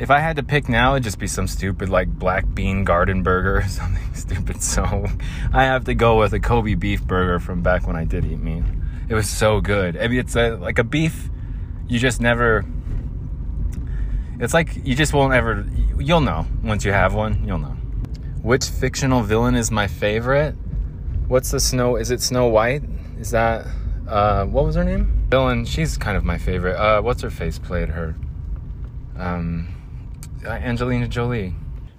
If 0.00 0.10
I 0.10 0.18
had 0.18 0.36
to 0.36 0.42
pick 0.42 0.68
now, 0.68 0.94
it'd 0.94 1.04
just 1.04 1.18
be 1.18 1.26
some 1.28 1.46
stupid 1.46 1.88
like 1.88 2.08
black 2.08 2.44
bean 2.54 2.84
garden 2.84 3.22
burger 3.22 3.58
or 3.58 3.62
something 3.68 4.14
stupid. 4.14 4.62
So 4.62 5.06
I 5.52 5.64
have 5.64 5.84
to 5.84 5.94
go 5.94 6.18
with 6.18 6.32
a 6.32 6.40
Kobe 6.40 6.74
beef 6.74 7.04
burger 7.04 7.38
from 7.38 7.62
back 7.62 7.86
when 7.86 7.96
I 7.96 8.04
did 8.04 8.24
eat 8.24 8.40
meat. 8.40 8.64
It 9.08 9.14
was 9.14 9.28
so 9.28 9.60
good. 9.60 9.96
I 9.96 10.08
mean, 10.08 10.20
it's 10.20 10.34
a, 10.34 10.56
like 10.56 10.78
a 10.78 10.84
beef 10.84 11.28
you 11.88 11.98
just 11.98 12.20
never 12.20 12.64
it's 14.40 14.54
like 14.54 14.74
you 14.86 14.94
just 14.94 15.12
won't 15.12 15.34
ever. 15.34 15.66
You'll 16.00 16.22
know 16.22 16.46
once 16.62 16.84
you 16.84 16.92
have 16.92 17.12
one. 17.12 17.46
You'll 17.46 17.58
know. 17.58 17.76
Which 18.42 18.64
fictional 18.64 19.22
villain 19.22 19.54
is 19.54 19.70
my 19.70 19.86
favorite? 19.86 20.54
What's 21.28 21.50
the 21.50 21.60
Snow? 21.60 21.96
Is 21.96 22.10
it 22.10 22.22
Snow 22.22 22.48
White? 22.48 22.82
Is 23.18 23.30
that 23.32 23.66
uh, 24.08 24.46
what 24.46 24.64
was 24.64 24.76
her 24.76 24.84
name? 24.84 25.26
Villain. 25.28 25.66
She's 25.66 25.98
kind 25.98 26.16
of 26.16 26.24
my 26.24 26.38
favorite. 26.38 26.76
Uh, 26.76 27.02
what's 27.02 27.20
her 27.20 27.30
face 27.30 27.58
played 27.58 27.90
her? 27.90 28.16
Um, 29.16 29.68
uh, 30.44 30.48
Angelina 30.48 31.06
Jolie. 31.06 31.54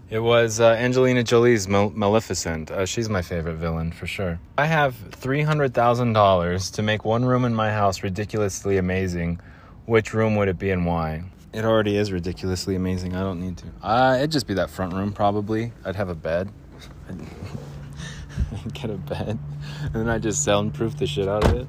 It 0.09 0.19
was 0.19 0.59
uh, 0.59 0.71
Angelina 0.71 1.23
Jolie's 1.23 1.67
Maleficent. 1.67 2.71
Uh, 2.71 2.85
she's 2.85 3.07
my 3.07 3.21
favorite 3.21 3.55
villain 3.55 3.91
for 3.91 4.07
sure. 4.07 4.39
I 4.57 4.65
have 4.65 4.95
three 5.11 5.43
hundred 5.43 5.75
thousand 5.75 6.13
dollars 6.13 6.71
to 6.71 6.81
make 6.81 7.05
one 7.05 7.23
room 7.23 7.45
in 7.45 7.53
my 7.53 7.71
house 7.71 8.01
ridiculously 8.01 8.77
amazing. 8.77 9.39
Which 9.85 10.13
room 10.13 10.35
would 10.37 10.47
it 10.47 10.57
be 10.57 10.71
and 10.71 10.85
why? 10.85 11.30
It 11.53 11.65
already 11.65 11.97
is 11.97 12.11
ridiculously 12.11 12.75
amazing. 12.75 13.15
I 13.15 13.21
don't 13.21 13.41
need 13.41 13.57
to. 13.57 13.65
Uh, 13.81 14.15
it'd 14.17 14.31
just 14.31 14.47
be 14.47 14.53
that 14.53 14.69
front 14.69 14.93
room, 14.93 15.11
probably. 15.11 15.73
I'd 15.83 15.95
have 15.95 16.09
a 16.09 16.15
bed. 16.15 16.49
I'd 17.09 18.73
get 18.73 18.89
a 18.89 18.95
bed. 18.95 19.37
And 19.83 19.93
then 19.93 20.09
I'd 20.09 20.23
just 20.23 20.43
soundproof 20.43 20.97
the 20.97 21.05
shit 21.05 21.27
out 21.27 21.43
of 21.45 21.53
it. 21.55 21.67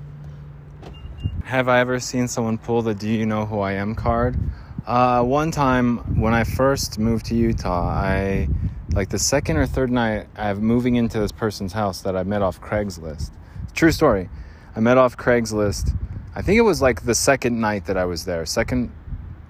Have 1.45 1.69
I 1.69 1.81
ever 1.81 1.99
seen 1.99 2.29
someone 2.29 2.59
pull 2.59 2.83
the 2.83 2.95
Do 2.95 3.09
You 3.09 3.27
Know 3.27 3.45
Who 3.45 3.59
I 3.59 3.73
Am 3.73 3.95
card? 3.95 4.39
Uh, 4.87 5.23
one 5.23 5.51
time 5.51 6.21
when 6.21 6.33
I 6.33 6.45
first 6.45 6.99
moved 6.99 7.27
to 7.27 7.35
Utah, 7.35 7.89
I, 7.89 8.49
like 8.93 9.09
the 9.09 9.19
second 9.19 9.57
or 9.57 9.67
third 9.67 9.91
night 9.91 10.29
of 10.37 10.61
moving 10.61 10.97
into 10.97 11.19
this 11.19 11.33
person's 11.33 11.73
house 11.73 12.03
that 12.03 12.17
I 12.17 12.23
met 12.23 12.43
off 12.43 12.61
Craigslist. 12.61 13.33
True 13.75 13.93
story. 13.93 14.29
I 14.77 14.81
met 14.81 14.97
off 14.97 15.17
Craigslist 15.17 15.97
I 16.35 16.41
think 16.41 16.59
it 16.59 16.63
was 16.63 16.81
like 16.81 17.05
the 17.05 17.15
second 17.15 17.61
night 17.61 17.85
that 17.87 17.99
I 17.99 18.07
was 18.07 18.25
there. 18.25 18.47
Second 18.47 18.91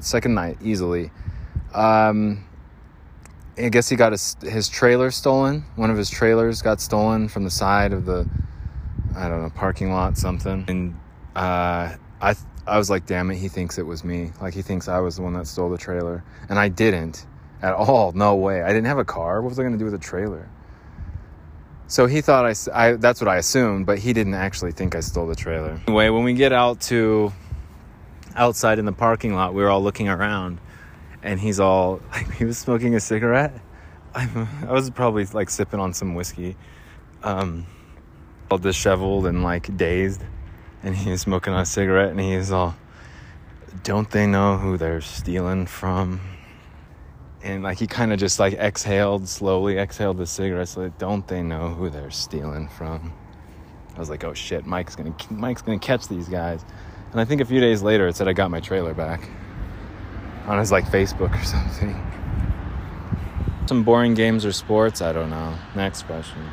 second 0.05 0.35
night 0.35 0.59
easily. 0.63 1.11
Um, 1.75 2.45
I 3.59 3.69
guess 3.69 3.89
he 3.89 3.97
got 3.97 4.13
his 4.13 4.37
his 4.43 4.69
trailer 4.69 5.11
stolen. 5.11 5.65
One 5.77 5.91
of 5.91 5.97
his 5.97 6.11
trailers 6.11 6.63
got 6.63 6.81
stolen 6.81 7.29
from 7.29 7.45
the 7.45 7.51
side 7.51 7.93
of 7.93 8.07
the 8.07 8.29
I 9.15 9.29
don't 9.29 9.43
know 9.43 9.51
parking 9.51 9.93
lot 9.93 10.17
something. 10.17 10.65
And 10.69 10.95
uh, 11.37 11.97
I 12.21 12.35
I 12.67 12.79
was 12.79 12.89
like, 12.89 13.07
damn 13.07 13.31
it, 13.31 13.37
he 13.37 13.49
thinks 13.49 13.79
it 13.79 13.87
was 13.87 14.05
me. 14.05 14.33
Like 14.41 14.55
he 14.55 14.63
thinks 14.63 14.89
I 14.89 15.01
was 15.01 15.17
the 15.17 15.23
one 15.23 15.35
that 15.35 15.47
stole 15.47 15.69
the 15.71 15.79
trailer, 15.79 16.25
and 16.49 16.59
I 16.59 16.69
didn't 16.69 17.27
at 17.61 17.75
all. 17.75 18.13
No 18.13 18.35
way. 18.37 18.63
I 18.63 18.69
didn't 18.69 18.87
have 18.87 18.99
a 18.99 19.05
car. 19.05 19.43
What 19.43 19.51
was 19.51 19.59
I 19.59 19.69
to 19.69 19.77
do 19.77 19.85
with 19.85 19.95
a 19.95 19.99
trailer? 19.99 20.49
So 21.87 22.07
he 22.07 22.23
thought 22.23 22.47
I, 22.47 22.55
I, 22.73 22.93
that's 22.93 23.21
what 23.21 23.29
I 23.29 23.37
assumed, 23.37 23.85
but 23.85 23.99
he 23.99 24.15
didn't 24.15 24.33
actually 24.33 24.73
think 24.73 24.95
I 24.95 25.01
stole 25.01 25.27
the 25.27 25.35
trailer. 25.35 25.79
Anyway, 25.87 26.09
when 26.09 26.25
we 26.25 26.33
get 26.33 26.51
out 26.51 26.81
to 26.83 27.33
outside 28.37 28.79
in 28.79 28.85
the 28.85 28.93
parking 28.93 29.35
lot, 29.35 29.55
we 29.55 29.63
were 29.63 29.69
all 29.69 29.83
looking 29.83 30.09
around, 30.09 30.61
and 31.23 31.39
he's 31.39 31.61
all 31.61 32.01
like 32.13 32.31
he 32.35 32.45
was 32.45 32.59
smoking 32.59 32.95
a 32.95 33.01
cigarette. 33.01 33.53
I, 34.15 34.29
I 34.67 34.73
was 34.73 34.91
probably 34.91 35.25
like 35.27 35.49
sipping 35.51 35.81
on 35.81 35.95
some 35.95 36.15
whiskey, 36.15 36.57
um, 37.23 37.67
all 38.51 38.59
disheveled 38.59 39.27
and 39.27 39.43
like 39.43 39.75
dazed, 39.77 40.23
and 40.83 40.95
he 40.95 41.11
was 41.11 41.23
smoking 41.23 41.55
a 41.55 41.65
cigarette, 41.65 42.11
and 42.11 42.21
he's 42.21 42.53
all, 42.53 42.75
"Don't 43.83 44.11
they 44.11 44.27
know 44.27 44.59
who 44.59 44.77
they're 44.77 45.01
stealing 45.01 45.67
from?" 45.67 46.21
and 47.45 47.63
like 47.63 47.79
he 47.79 47.87
kind 47.87 48.13
of 48.13 48.19
just 48.19 48.39
like 48.39 48.55
exhaled 48.55 49.29
slowly 49.29 49.79
exhaled 49.79 50.17
the 50.17 50.27
cigarette 50.27 50.77
like 50.77 50.97
don't 50.99 51.27
they 51.29 51.43
know 51.43 51.69
who 51.71 51.91
they're 51.91 52.11
stealing 52.11 52.69
from 52.69 53.13
i 53.95 53.99
was 53.99 54.09
like 54.09 54.25
oh 54.25 54.35
shit 54.35 54.65
mike's 54.65 54.95
gonna 54.95 55.15
mike's 55.31 55.63
gonna 55.63 55.79
catch 55.79 56.09
these 56.09 56.29
guys 56.29 56.65
and 57.13 57.21
i 57.21 57.25
think 57.25 57.41
a 57.41 57.45
few 57.45 57.61
days 57.61 57.83
later 57.83 58.09
it 58.09 58.17
said 58.17 58.27
i 58.27 58.33
got 58.33 58.51
my 58.51 58.61
trailer 58.61 58.95
back 58.95 59.29
on 60.47 60.59
his 60.59 60.73
like 60.73 60.85
facebook 60.87 61.41
or 61.41 61.45
something. 61.55 61.95
Some 63.67 63.85
boring 63.85 64.15
games 64.15 64.45
or 64.45 64.53
sports? 64.53 65.01
I 65.01 65.13
don't 65.13 65.31
know. 65.31 65.55
Next 65.77 66.03
question 66.03 66.53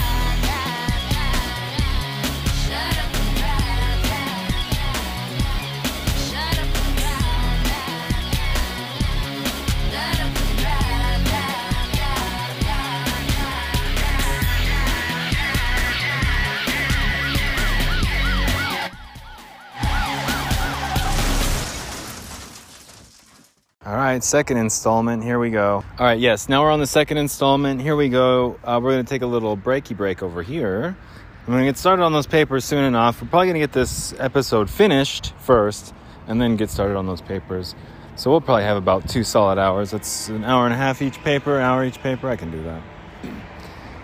right, 24.11 24.23
second 24.23 24.57
installment. 24.57 25.23
Here 25.23 25.39
we 25.39 25.51
go. 25.51 25.85
All 25.97 26.05
right, 26.05 26.19
yes, 26.19 26.49
now 26.49 26.63
we're 26.63 26.71
on 26.71 26.79
the 26.81 26.87
second 26.87 27.17
installment. 27.17 27.81
Here 27.81 27.95
we 27.95 28.09
go. 28.09 28.57
Uh, 28.61 28.77
we're 28.83 28.91
going 28.91 29.05
to 29.05 29.09
take 29.09 29.21
a 29.21 29.27
little 29.27 29.55
breaky 29.55 29.95
break 29.95 30.21
over 30.21 30.43
here. 30.43 30.97
I'm 31.39 31.45
going 31.45 31.59
to 31.59 31.65
get 31.65 31.77
started 31.77 32.03
on 32.03 32.11
those 32.11 32.27
papers 32.27 32.65
soon 32.65 32.83
enough. 32.83 33.21
We're 33.21 33.29
probably 33.29 33.47
going 33.47 33.53
to 33.55 33.61
get 33.61 33.71
this 33.71 34.13
episode 34.19 34.69
finished 34.69 35.33
first 35.39 35.93
and 36.27 36.41
then 36.41 36.57
get 36.57 36.69
started 36.69 36.97
on 36.97 37.05
those 37.05 37.21
papers. 37.21 37.73
So 38.17 38.29
we'll 38.29 38.41
probably 38.41 38.63
have 38.63 38.75
about 38.75 39.07
two 39.07 39.23
solid 39.23 39.57
hours. 39.57 39.91
That's 39.91 40.27
an 40.27 40.43
hour 40.43 40.65
and 40.65 40.73
a 40.73 40.77
half 40.77 41.01
each 41.01 41.23
paper, 41.23 41.57
hour 41.61 41.85
each 41.85 42.01
paper. 42.01 42.29
I 42.29 42.35
can 42.35 42.51
do 42.51 42.61
that. 42.63 42.81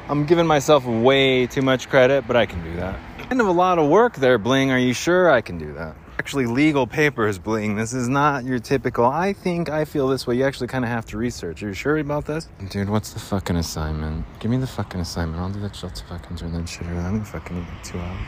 I'm 0.08 0.26
giving 0.26 0.48
myself 0.48 0.86
way 0.86 1.48
too 1.48 1.62
much 1.62 1.90
credit, 1.90 2.26
but 2.26 2.38
I 2.38 2.46
can 2.46 2.64
do 2.64 2.78
that. 2.78 2.98
Kind 3.28 3.42
of 3.42 3.48
a 3.48 3.52
lot 3.52 3.78
of 3.78 3.90
work 3.90 4.16
there, 4.16 4.38
Bling. 4.38 4.72
Are 4.72 4.80
you 4.80 4.94
sure 4.94 5.30
I 5.30 5.42
can 5.42 5.58
do 5.58 5.74
that? 5.74 5.98
Actually, 6.20 6.48
legal 6.48 6.88
papers, 6.88 7.38
Bling. 7.38 7.76
This 7.76 7.94
is 7.94 8.10
not 8.10 8.44
your 8.44 8.58
typical. 8.58 9.06
I 9.06 9.34
think 9.34 9.70
I 9.70 9.86
feel 9.86 10.08
this 10.08 10.26
way. 10.26 10.36
You 10.36 10.46
actually 10.46 10.68
kind 10.68 10.84
of 10.84 10.90
have 10.90 11.06
to 11.08 11.18
research. 11.18 11.62
Are 11.62 11.68
you 11.68 11.74
sure 11.74 11.98
about 12.00 12.26
this? 12.26 12.50
Dude, 12.70 12.90
what's 12.90 13.14
the 13.14 13.20
fucking 13.20 13.56
assignment? 13.56 14.26
Give 14.40 14.50
me 14.50 14.58
the 14.58 14.68
fucking 14.68 15.00
assignment. 15.00 15.40
I'll 15.42 15.52
do 15.52 15.60
that 15.60 15.76
shit 15.76 15.94
to 15.94 16.06
fucking 16.06 16.38
turn 16.38 16.54
that 16.54 16.68
shit 16.68 16.88
around. 16.88 17.18
I'm 17.18 17.24
fucking 17.24 17.66
two 17.84 18.00
hours. 18.00 18.28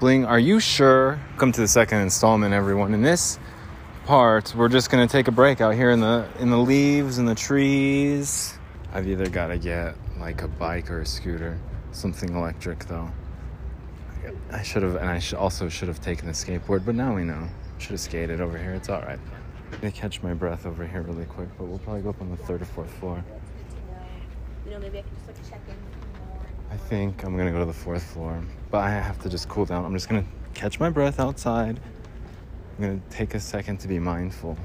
Bling, 0.00 0.24
are 0.24 0.38
you 0.38 0.58
sure? 0.58 1.20
Come 1.36 1.52
to 1.52 1.60
the 1.60 1.68
second 1.68 1.98
installment, 1.98 2.54
everyone. 2.54 2.94
In 2.94 3.02
this 3.02 3.38
part, 4.06 4.54
we're 4.56 4.68
just 4.68 4.90
gonna 4.90 5.06
take 5.06 5.28
a 5.28 5.32
break 5.32 5.60
out 5.60 5.74
here 5.74 5.90
in 5.90 6.00
the 6.00 6.26
in 6.38 6.50
the 6.50 6.58
leaves 6.58 7.18
and 7.18 7.28
the 7.28 7.34
trees. 7.34 8.58
I've 8.92 9.06
either 9.06 9.28
gotta 9.28 9.58
get 9.58 9.96
like 10.18 10.42
a 10.42 10.48
bike 10.48 10.90
or 10.90 11.00
a 11.02 11.06
scooter, 11.06 11.58
something 11.92 12.34
electric 12.34 12.86
though. 12.86 13.10
I 14.50 14.62
should 14.62 14.82
have, 14.82 14.96
and 14.96 15.08
I 15.08 15.18
should 15.18 15.38
also 15.38 15.68
should 15.68 15.88
have 15.88 16.00
taken 16.00 16.26
the 16.26 16.32
skateboard, 16.32 16.84
but 16.84 16.94
now 16.94 17.14
we 17.14 17.24
know. 17.24 17.48
Should 17.78 17.92
have 17.92 18.00
skated 18.00 18.40
over 18.40 18.58
here. 18.58 18.72
It's 18.72 18.88
all 18.88 19.00
right. 19.00 19.18
I'm 19.72 19.78
gonna 19.80 19.90
catch 19.90 20.22
my 20.22 20.34
breath 20.34 20.66
over 20.66 20.86
here 20.86 21.02
really 21.02 21.24
quick, 21.24 21.48
but 21.58 21.64
we'll 21.64 21.78
probably 21.78 22.02
go 22.02 22.10
up 22.10 22.20
on 22.20 22.30
the 22.30 22.36
third 22.36 22.62
or 22.62 22.66
fourth 22.66 22.90
floor. 22.98 23.24
You 24.64 24.72
know, 24.72 24.78
maybe 24.78 24.98
I 24.98 25.02
can 25.02 25.10
just 25.14 25.26
like 25.26 25.50
check 25.50 25.60
in. 25.68 25.74
I 26.70 26.76
think 26.76 27.24
I'm 27.24 27.36
gonna 27.36 27.50
go 27.50 27.58
to 27.58 27.64
the 27.64 27.72
fourth 27.72 28.02
floor, 28.02 28.42
but 28.70 28.78
I 28.78 28.90
have 28.90 29.20
to 29.22 29.28
just 29.28 29.48
cool 29.48 29.64
down. 29.64 29.84
I'm 29.84 29.94
just 29.94 30.08
gonna 30.08 30.24
catch 30.54 30.78
my 30.78 30.90
breath 30.90 31.18
outside. 31.18 31.80
I'm 32.78 32.84
gonna 32.84 33.00
take 33.10 33.34
a 33.34 33.40
second 33.40 33.78
to 33.78 33.88
be 33.88 33.98
mindful. 33.98 34.56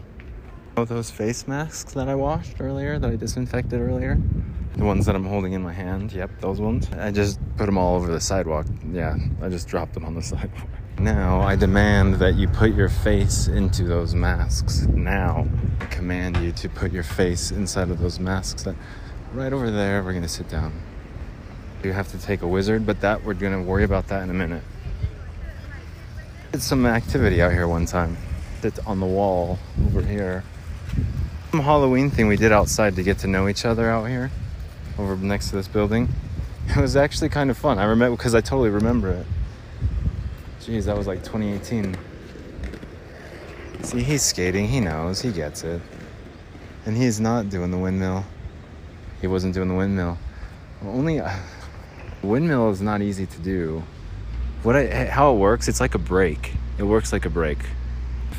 Oh, 0.80 0.86
those 0.86 1.10
face 1.10 1.48
masks 1.48 1.96
that 1.96 2.08
I 2.08 2.14
washed 2.14 2.58
earlier, 2.60 3.00
that 3.00 3.10
I 3.10 3.16
disinfected 3.16 3.82
earlier? 3.82 4.16
The 4.76 4.84
ones 4.84 5.08
that 5.08 5.16
I'm 5.16 5.26
holding 5.26 5.54
in 5.54 5.64
my 5.64 5.74
hand, 5.74 6.14
yep, 6.14 6.30
those 6.40 6.62
ones. 6.62 6.88
I 6.92 7.10
just 7.10 7.40
put 7.58 7.66
them 7.66 7.80
all 7.80 7.96
over 7.96 8.12
the 8.12 8.20
sidewalk. 8.20 8.68
Yeah, 8.92 9.18
I 9.42 9.50
just 9.50 9.68
dropped 9.68 9.96
them 9.96 10.06
on 10.06 10.14
the 10.14 10.22
sidewalk. 10.34 10.70
Now 11.00 11.42
I 11.42 11.56
demand 11.56 12.18
that 12.20 12.36
you 12.36 12.48
put 12.48 12.76
your 12.76 12.90
face 12.90 13.48
into 13.48 13.86
those 13.86 14.14
masks. 14.14 14.82
Now 14.82 15.48
I 15.82 15.86
command 15.86 16.38
you 16.38 16.52
to 16.52 16.70
put 16.70 16.92
your 16.92 17.02
face 17.02 17.50
inside 17.50 17.90
of 17.90 17.98
those 17.98 18.20
masks. 18.20 18.62
That 18.62 18.76
right 19.34 19.54
over 19.54 19.72
there, 19.72 20.04
we're 20.04 20.14
gonna 20.14 20.28
sit 20.28 20.48
down. 20.48 20.80
You 21.84 21.92
have 21.92 22.12
to 22.12 22.20
take 22.20 22.44
a 22.44 22.48
wizard, 22.48 22.86
but 22.86 23.02
that 23.02 23.24
we're 23.24 23.34
gonna 23.34 23.64
worry 23.64 23.84
about 23.84 24.10
that 24.10 24.22
in 24.22 24.30
a 24.30 24.36
minute. 24.36 24.62
Did 26.52 26.62
some 26.62 26.86
activity 26.86 27.42
out 27.42 27.52
here 27.52 27.68
one 27.68 27.88
time. 27.88 28.16
It's 28.62 28.78
on 28.86 29.00
the 29.00 29.08
wall 29.08 29.58
over 29.88 30.04
here. 30.04 30.44
Some 31.52 31.62
Halloween 31.62 32.10
thing 32.10 32.28
we 32.28 32.36
did 32.36 32.52
outside 32.52 32.98
to 32.98 33.04
get 33.04 33.20
to 33.20 33.28
know 33.28 33.48
each 33.48 33.64
other 33.64 33.90
out 33.90 34.10
here, 34.10 34.32
over 35.00 35.16
next 35.16 35.50
to 35.50 35.56
this 35.56 35.68
building. 35.68 36.10
It 36.70 36.82
was 36.82 36.98
actually 36.98 37.30
kind 37.30 37.50
of 37.50 37.58
fun. 37.58 37.80
I 37.80 37.86
remember 37.86 38.18
because 38.18 38.36
I 38.36 38.42
totally 38.42 38.70
remember 38.70 39.10
it. 39.10 39.26
Jeez, 40.60 40.84
that 40.84 40.98
was 40.98 41.08
like 41.08 41.24
2018. 41.24 41.96
See, 43.84 44.04
he's 44.04 44.22
skating. 44.22 44.68
He 44.68 44.82
knows. 44.82 45.22
He 45.22 45.32
gets 45.32 45.64
it. 45.64 45.82
And 46.86 46.98
he's 46.98 47.22
not 47.22 47.50
doing 47.50 47.72
the 47.72 47.78
windmill. 47.78 48.26
He 49.22 49.28
wasn't 49.28 49.54
doing 49.54 49.70
the 49.70 49.76
windmill. 49.76 50.18
Only 50.84 51.22
uh, 51.22 51.34
windmill 52.22 52.70
is 52.70 52.82
not 52.82 53.02
easy 53.02 53.26
to 53.26 53.40
do. 53.40 53.82
What 54.64 54.76
I, 54.76 55.06
how 55.06 55.34
it 55.34 55.38
works? 55.38 55.70
It's 55.70 55.80
like 55.80 55.96
a 55.96 56.00
brake. 56.00 56.52
It 56.78 56.84
works 56.84 57.14
like 57.14 57.26
a 57.26 57.30
brake. 57.30 57.64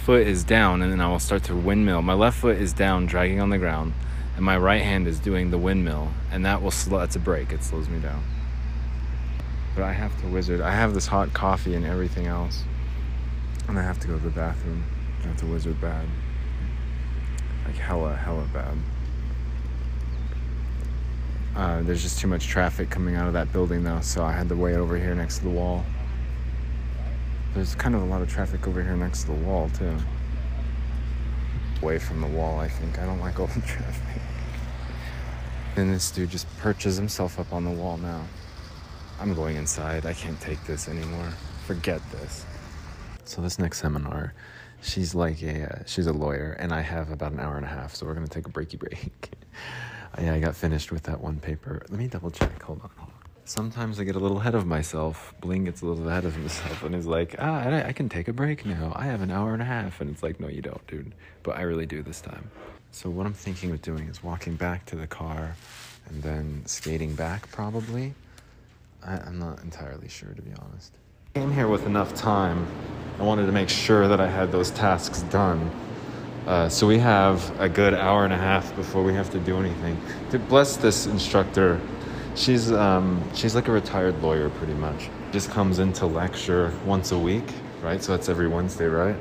Foot 0.08 0.26
is 0.26 0.42
down, 0.42 0.80
and 0.80 0.90
then 0.90 1.02
I 1.02 1.08
will 1.08 1.18
start 1.18 1.44
to 1.44 1.54
windmill. 1.54 2.00
My 2.00 2.14
left 2.14 2.38
foot 2.38 2.56
is 2.56 2.72
down, 2.72 3.04
dragging 3.04 3.42
on 3.42 3.50
the 3.50 3.58
ground, 3.58 3.92
and 4.36 4.42
my 4.42 4.56
right 4.56 4.80
hand 4.80 5.06
is 5.06 5.20
doing 5.20 5.50
the 5.50 5.58
windmill, 5.58 6.08
and 6.32 6.46
that 6.46 6.62
will 6.62 6.70
slow. 6.70 7.00
That's 7.00 7.16
a 7.16 7.18
break. 7.18 7.52
It 7.52 7.62
slows 7.62 7.90
me 7.90 8.00
down. 8.00 8.24
But 9.74 9.84
I 9.84 9.92
have 9.92 10.18
to 10.22 10.28
wizard. 10.28 10.62
I 10.62 10.70
have 10.70 10.94
this 10.94 11.06
hot 11.06 11.34
coffee 11.34 11.74
and 11.74 11.84
everything 11.84 12.26
else, 12.26 12.64
and 13.68 13.78
I 13.78 13.82
have 13.82 14.00
to 14.00 14.06
go 14.06 14.16
to 14.16 14.24
the 14.24 14.30
bathroom. 14.30 14.82
I 15.24 15.26
have 15.26 15.36
to 15.40 15.46
wizard 15.46 15.78
bad, 15.78 16.06
like 17.66 17.76
hella, 17.76 18.16
hella 18.16 18.48
bad. 18.50 18.78
Uh, 21.54 21.82
there's 21.82 22.02
just 22.02 22.18
too 22.18 22.28
much 22.28 22.46
traffic 22.46 22.88
coming 22.88 23.14
out 23.14 23.26
of 23.26 23.34
that 23.34 23.52
building 23.52 23.84
though, 23.84 24.00
so 24.00 24.24
I 24.24 24.32
had 24.32 24.48
to 24.48 24.56
wait 24.56 24.76
over 24.76 24.96
here 24.96 25.14
next 25.14 25.40
to 25.40 25.44
the 25.44 25.50
wall. 25.50 25.84
There's 27.54 27.74
kind 27.74 27.94
of 27.94 28.02
a 28.02 28.04
lot 28.04 28.22
of 28.22 28.28
traffic 28.28 28.66
over 28.68 28.82
here 28.82 28.96
next 28.96 29.22
to 29.22 29.26
the 29.28 29.32
wall 29.32 29.70
too. 29.70 29.96
Away 31.82 31.98
from 31.98 32.20
the 32.20 32.26
wall, 32.26 32.60
I 32.60 32.68
think. 32.68 32.98
I 32.98 33.06
don't 33.06 33.20
like 33.20 33.38
all 33.40 33.46
the 33.46 33.60
traffic. 33.60 34.22
And 35.76 35.92
this 35.92 36.10
dude 36.10 36.30
just 36.30 36.46
perches 36.58 36.96
himself 36.96 37.38
up 37.38 37.52
on 37.52 37.64
the 37.64 37.70
wall 37.70 37.96
now. 37.98 38.24
I'm 39.20 39.34
going 39.34 39.56
inside. 39.56 40.06
I 40.06 40.12
can't 40.12 40.40
take 40.40 40.62
this 40.64 40.88
anymore. 40.88 41.30
Forget 41.66 42.00
this. 42.12 42.46
So 43.24 43.42
this 43.42 43.58
next 43.58 43.80
seminar, 43.80 44.34
she's 44.80 45.14
like 45.14 45.42
a 45.42 45.64
uh, 45.64 45.82
she's 45.86 46.06
a 46.06 46.12
lawyer, 46.12 46.56
and 46.58 46.72
I 46.72 46.80
have 46.80 47.10
about 47.10 47.32
an 47.32 47.40
hour 47.40 47.56
and 47.56 47.64
a 47.64 47.68
half, 47.68 47.94
so 47.94 48.06
we're 48.06 48.14
gonna 48.14 48.26
take 48.26 48.46
a 48.46 48.50
breaky 48.50 48.78
break. 48.78 49.32
yeah, 50.20 50.34
I 50.34 50.40
got 50.40 50.56
finished 50.56 50.92
with 50.92 51.02
that 51.04 51.20
one 51.20 51.38
paper. 51.38 51.84
Let 51.90 51.98
me 51.98 52.06
double 52.06 52.30
check. 52.30 52.62
Hold 52.62 52.80
on. 52.82 52.90
Hold 52.96 53.10
on. 53.10 53.17
Sometimes 53.48 53.98
I 53.98 54.04
get 54.04 54.14
a 54.14 54.18
little 54.18 54.40
ahead 54.40 54.54
of 54.54 54.66
myself. 54.66 55.32
Bling 55.40 55.64
gets 55.64 55.80
a 55.80 55.86
little 55.86 56.06
ahead 56.06 56.26
of 56.26 56.34
himself 56.34 56.82
and 56.82 56.94
is 56.94 57.06
like, 57.06 57.34
ah, 57.38 57.62
I, 57.62 57.88
I 57.88 57.92
can 57.92 58.10
take 58.10 58.28
a 58.28 58.32
break 58.34 58.66
now. 58.66 58.92
I 58.94 59.06
have 59.06 59.22
an 59.22 59.30
hour 59.30 59.54
and 59.54 59.62
a 59.62 59.64
half. 59.64 60.02
And 60.02 60.10
it's 60.10 60.22
like, 60.22 60.38
no, 60.38 60.48
you 60.48 60.60
don't, 60.60 60.86
dude. 60.86 61.14
But 61.44 61.56
I 61.56 61.62
really 61.62 61.86
do 61.86 62.02
this 62.02 62.20
time. 62.20 62.50
So, 62.92 63.08
what 63.08 63.24
I'm 63.24 63.32
thinking 63.32 63.70
of 63.70 63.80
doing 63.80 64.06
is 64.06 64.22
walking 64.22 64.56
back 64.56 64.84
to 64.86 64.96
the 64.96 65.06
car 65.06 65.56
and 66.10 66.22
then 66.22 66.62
skating 66.66 67.14
back, 67.14 67.50
probably. 67.50 68.12
I, 69.02 69.16
I'm 69.16 69.38
not 69.38 69.62
entirely 69.62 70.08
sure, 70.08 70.34
to 70.34 70.42
be 70.42 70.52
honest. 70.60 70.92
I 71.34 71.38
came 71.38 71.50
here 71.50 71.68
with 71.68 71.86
enough 71.86 72.14
time. 72.14 72.66
I 73.18 73.22
wanted 73.22 73.46
to 73.46 73.52
make 73.52 73.70
sure 73.70 74.08
that 74.08 74.20
I 74.20 74.28
had 74.28 74.52
those 74.52 74.72
tasks 74.72 75.22
done. 75.22 75.70
Uh, 76.46 76.68
so 76.68 76.86
we 76.86 76.98
have 76.98 77.58
a 77.58 77.68
good 77.68 77.94
hour 77.94 78.24
and 78.24 78.32
a 78.34 78.38
half 78.38 78.76
before 78.76 79.02
we 79.02 79.14
have 79.14 79.30
to 79.30 79.38
do 79.40 79.58
anything. 79.58 79.98
To 80.32 80.38
bless 80.38 80.76
this 80.76 81.06
instructor, 81.06 81.80
she's 82.38 82.70
um, 82.72 83.22
she's 83.34 83.54
like 83.54 83.68
a 83.68 83.72
retired 83.72 84.22
lawyer 84.22 84.48
pretty 84.50 84.74
much. 84.74 85.10
Just 85.32 85.50
comes 85.50 85.78
in 85.78 85.92
to 85.94 86.06
lecture 86.06 86.72
once 86.86 87.12
a 87.12 87.18
week, 87.18 87.44
right? 87.82 88.02
So 88.02 88.12
that's 88.12 88.28
every 88.28 88.48
Wednesday, 88.48 88.86
right? 88.86 89.16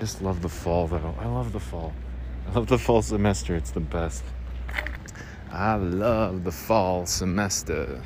Just 0.00 0.20
love 0.20 0.42
the 0.42 0.48
fall 0.48 0.88
though. 0.88 1.14
I 1.20 1.26
love 1.26 1.52
the 1.52 1.60
fall. 1.60 1.92
I 2.48 2.52
love 2.52 2.66
the 2.66 2.78
fall 2.78 3.02
semester. 3.02 3.54
It's 3.54 3.70
the 3.70 3.80
best. 3.80 4.24
I 5.50 5.76
love 5.76 6.44
the 6.44 6.52
fall 6.52 7.06
semester. 7.06 8.02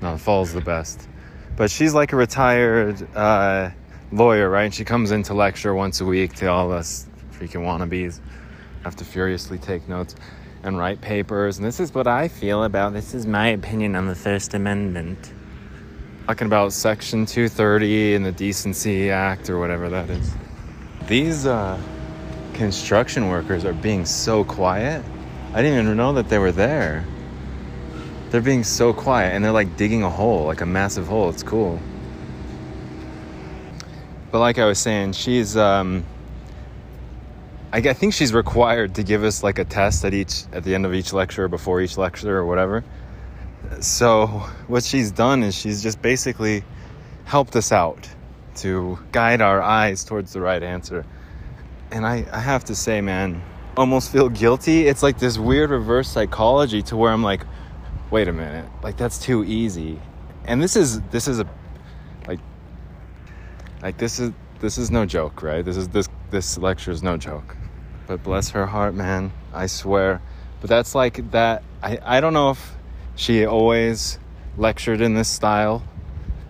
No, 0.00 0.14
the 0.14 0.18
fall's 0.18 0.52
the 0.52 0.60
best. 0.60 1.08
But 1.56 1.70
she's 1.70 1.94
like 1.94 2.12
a 2.12 2.16
retired 2.16 3.06
uh, 3.14 3.70
lawyer, 4.10 4.50
right? 4.50 4.64
And 4.64 4.74
she 4.74 4.84
comes 4.84 5.12
in 5.12 5.22
to 5.24 5.34
lecture 5.34 5.74
once 5.74 6.00
a 6.00 6.04
week 6.04 6.34
to 6.34 6.46
all 6.46 6.72
us 6.72 7.06
freaking 7.32 7.62
wannabes. 7.62 8.20
Have 8.82 8.96
to 8.96 9.04
furiously 9.04 9.58
take 9.58 9.88
notes 9.88 10.16
and 10.64 10.78
write 10.78 11.00
papers. 11.00 11.58
And 11.58 11.66
this 11.66 11.78
is 11.78 11.94
what 11.94 12.06
I 12.06 12.26
feel 12.26 12.64
about 12.64 12.94
this 12.94 13.14
is 13.14 13.26
my 13.26 13.48
opinion 13.48 13.94
on 13.94 14.08
the 14.08 14.14
First 14.14 14.54
Amendment. 14.54 15.32
Talking 16.26 16.46
about 16.46 16.72
Section 16.72 17.26
230 17.26 18.14
and 18.14 18.24
the 18.24 18.32
Decency 18.32 19.10
Act 19.10 19.50
or 19.50 19.58
whatever 19.58 19.90
that 19.90 20.08
is. 20.08 20.32
These 21.06 21.44
uh, 21.44 21.78
construction 22.54 23.28
workers 23.28 23.66
are 23.66 23.74
being 23.74 24.06
so 24.06 24.42
quiet. 24.42 25.04
I 25.52 25.60
didn't 25.60 25.84
even 25.84 25.96
know 25.98 26.14
that 26.14 26.30
they 26.30 26.38
were 26.38 26.52
there. 26.52 27.04
They're 28.30 28.40
being 28.40 28.64
so 28.64 28.94
quiet 28.94 29.34
and 29.34 29.44
they're 29.44 29.52
like 29.52 29.76
digging 29.76 30.02
a 30.02 30.10
hole, 30.10 30.46
like 30.46 30.62
a 30.62 30.66
massive 30.66 31.06
hole. 31.06 31.28
It's 31.28 31.42
cool. 31.42 31.78
But 34.32 34.40
like 34.40 34.58
I 34.58 34.64
was 34.64 34.78
saying, 34.78 35.12
she's 35.12 35.58
um 35.58 36.04
I, 37.74 37.78
I 37.78 37.92
think 37.92 38.14
she's 38.14 38.32
required 38.32 38.94
to 38.94 39.02
give 39.02 39.24
us 39.24 39.42
like 39.42 39.58
a 39.58 39.64
test 39.64 40.04
at 40.04 40.14
each 40.14 40.44
at 40.52 40.62
the 40.62 40.76
end 40.76 40.86
of 40.86 40.94
each 40.94 41.12
lecture 41.12 41.46
or 41.46 41.48
before 41.48 41.80
each 41.80 41.98
lecture 41.98 42.36
or 42.36 42.46
whatever. 42.46 42.84
So 43.80 44.28
what 44.68 44.84
she's 44.84 45.10
done 45.10 45.42
is 45.42 45.56
she's 45.56 45.82
just 45.82 46.00
basically 46.00 46.62
helped 47.24 47.56
us 47.56 47.72
out 47.72 48.08
to 48.56 48.96
guide 49.10 49.40
our 49.40 49.60
eyes 49.60 50.04
towards 50.04 50.32
the 50.32 50.40
right 50.40 50.62
answer. 50.62 51.04
And 51.90 52.06
I, 52.06 52.24
I 52.30 52.38
have 52.38 52.62
to 52.66 52.76
say, 52.76 53.00
man, 53.00 53.42
almost 53.76 54.12
feel 54.12 54.28
guilty. 54.28 54.86
It's 54.86 55.02
like 55.02 55.18
this 55.18 55.36
weird 55.36 55.70
reverse 55.70 56.08
psychology 56.08 56.80
to 56.82 56.96
where 56.96 57.10
I'm 57.10 57.24
like, 57.24 57.44
wait 58.12 58.28
a 58.28 58.32
minute, 58.32 58.70
like 58.84 58.96
that's 58.96 59.18
too 59.18 59.42
easy. 59.42 60.00
And 60.44 60.62
this 60.62 60.76
is 60.76 61.00
this 61.10 61.26
is 61.26 61.40
a 61.40 61.48
like 62.28 62.38
like 63.82 63.98
this 63.98 64.20
is 64.20 64.30
this 64.60 64.78
is 64.78 64.92
no 64.92 65.04
joke, 65.04 65.42
right? 65.42 65.64
This 65.64 65.76
is 65.76 65.88
this 65.88 66.08
this 66.30 66.56
lecture 66.56 66.92
is 66.92 67.02
no 67.02 67.16
joke. 67.16 67.56
But 68.06 68.22
bless 68.22 68.50
her 68.50 68.66
heart, 68.66 68.94
man, 68.94 69.32
I 69.52 69.66
swear. 69.66 70.20
But 70.60 70.70
that's 70.70 70.94
like 70.94 71.30
that 71.30 71.62
I, 71.82 71.98
I 72.02 72.20
don't 72.20 72.32
know 72.32 72.50
if 72.50 72.74
she 73.16 73.44
always 73.46 74.18
lectured 74.56 75.00
in 75.00 75.14
this 75.14 75.28
style 75.28 75.82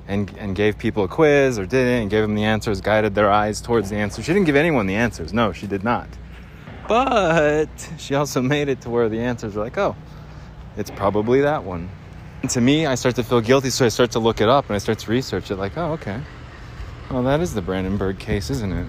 and 0.06 0.30
and 0.38 0.54
gave 0.54 0.78
people 0.78 1.04
a 1.04 1.08
quiz 1.08 1.58
or 1.58 1.66
didn't 1.66 2.02
and 2.02 2.10
gave 2.10 2.22
them 2.22 2.34
the 2.34 2.44
answers, 2.44 2.80
guided 2.80 3.14
their 3.14 3.30
eyes 3.30 3.60
towards 3.60 3.90
the 3.90 3.96
answers. 3.96 4.24
She 4.24 4.32
didn't 4.32 4.46
give 4.46 4.56
anyone 4.56 4.86
the 4.86 4.96
answers. 4.96 5.32
No, 5.32 5.52
she 5.52 5.66
did 5.66 5.82
not. 5.82 6.08
But 6.86 7.68
she 7.98 8.14
also 8.14 8.42
made 8.42 8.68
it 8.68 8.82
to 8.82 8.90
where 8.90 9.08
the 9.08 9.20
answers 9.20 9.56
are 9.56 9.60
like, 9.60 9.78
oh, 9.78 9.96
it's 10.76 10.90
probably 10.90 11.40
that 11.40 11.64
one. 11.64 11.88
And 12.42 12.50
to 12.50 12.60
me, 12.60 12.84
I 12.84 12.94
start 12.94 13.16
to 13.16 13.22
feel 13.22 13.40
guilty, 13.40 13.70
so 13.70 13.86
I 13.86 13.88
start 13.88 14.10
to 14.12 14.18
look 14.18 14.42
it 14.42 14.48
up 14.48 14.66
and 14.66 14.74
I 14.74 14.78
start 14.78 14.98
to 14.98 15.10
research 15.10 15.50
it. 15.50 15.56
Like, 15.56 15.78
oh, 15.78 15.92
okay. 15.92 16.20
Well, 17.10 17.22
that 17.22 17.40
is 17.40 17.54
the 17.54 17.62
Brandenburg 17.62 18.18
case, 18.18 18.50
isn't 18.50 18.72
it? 18.72 18.86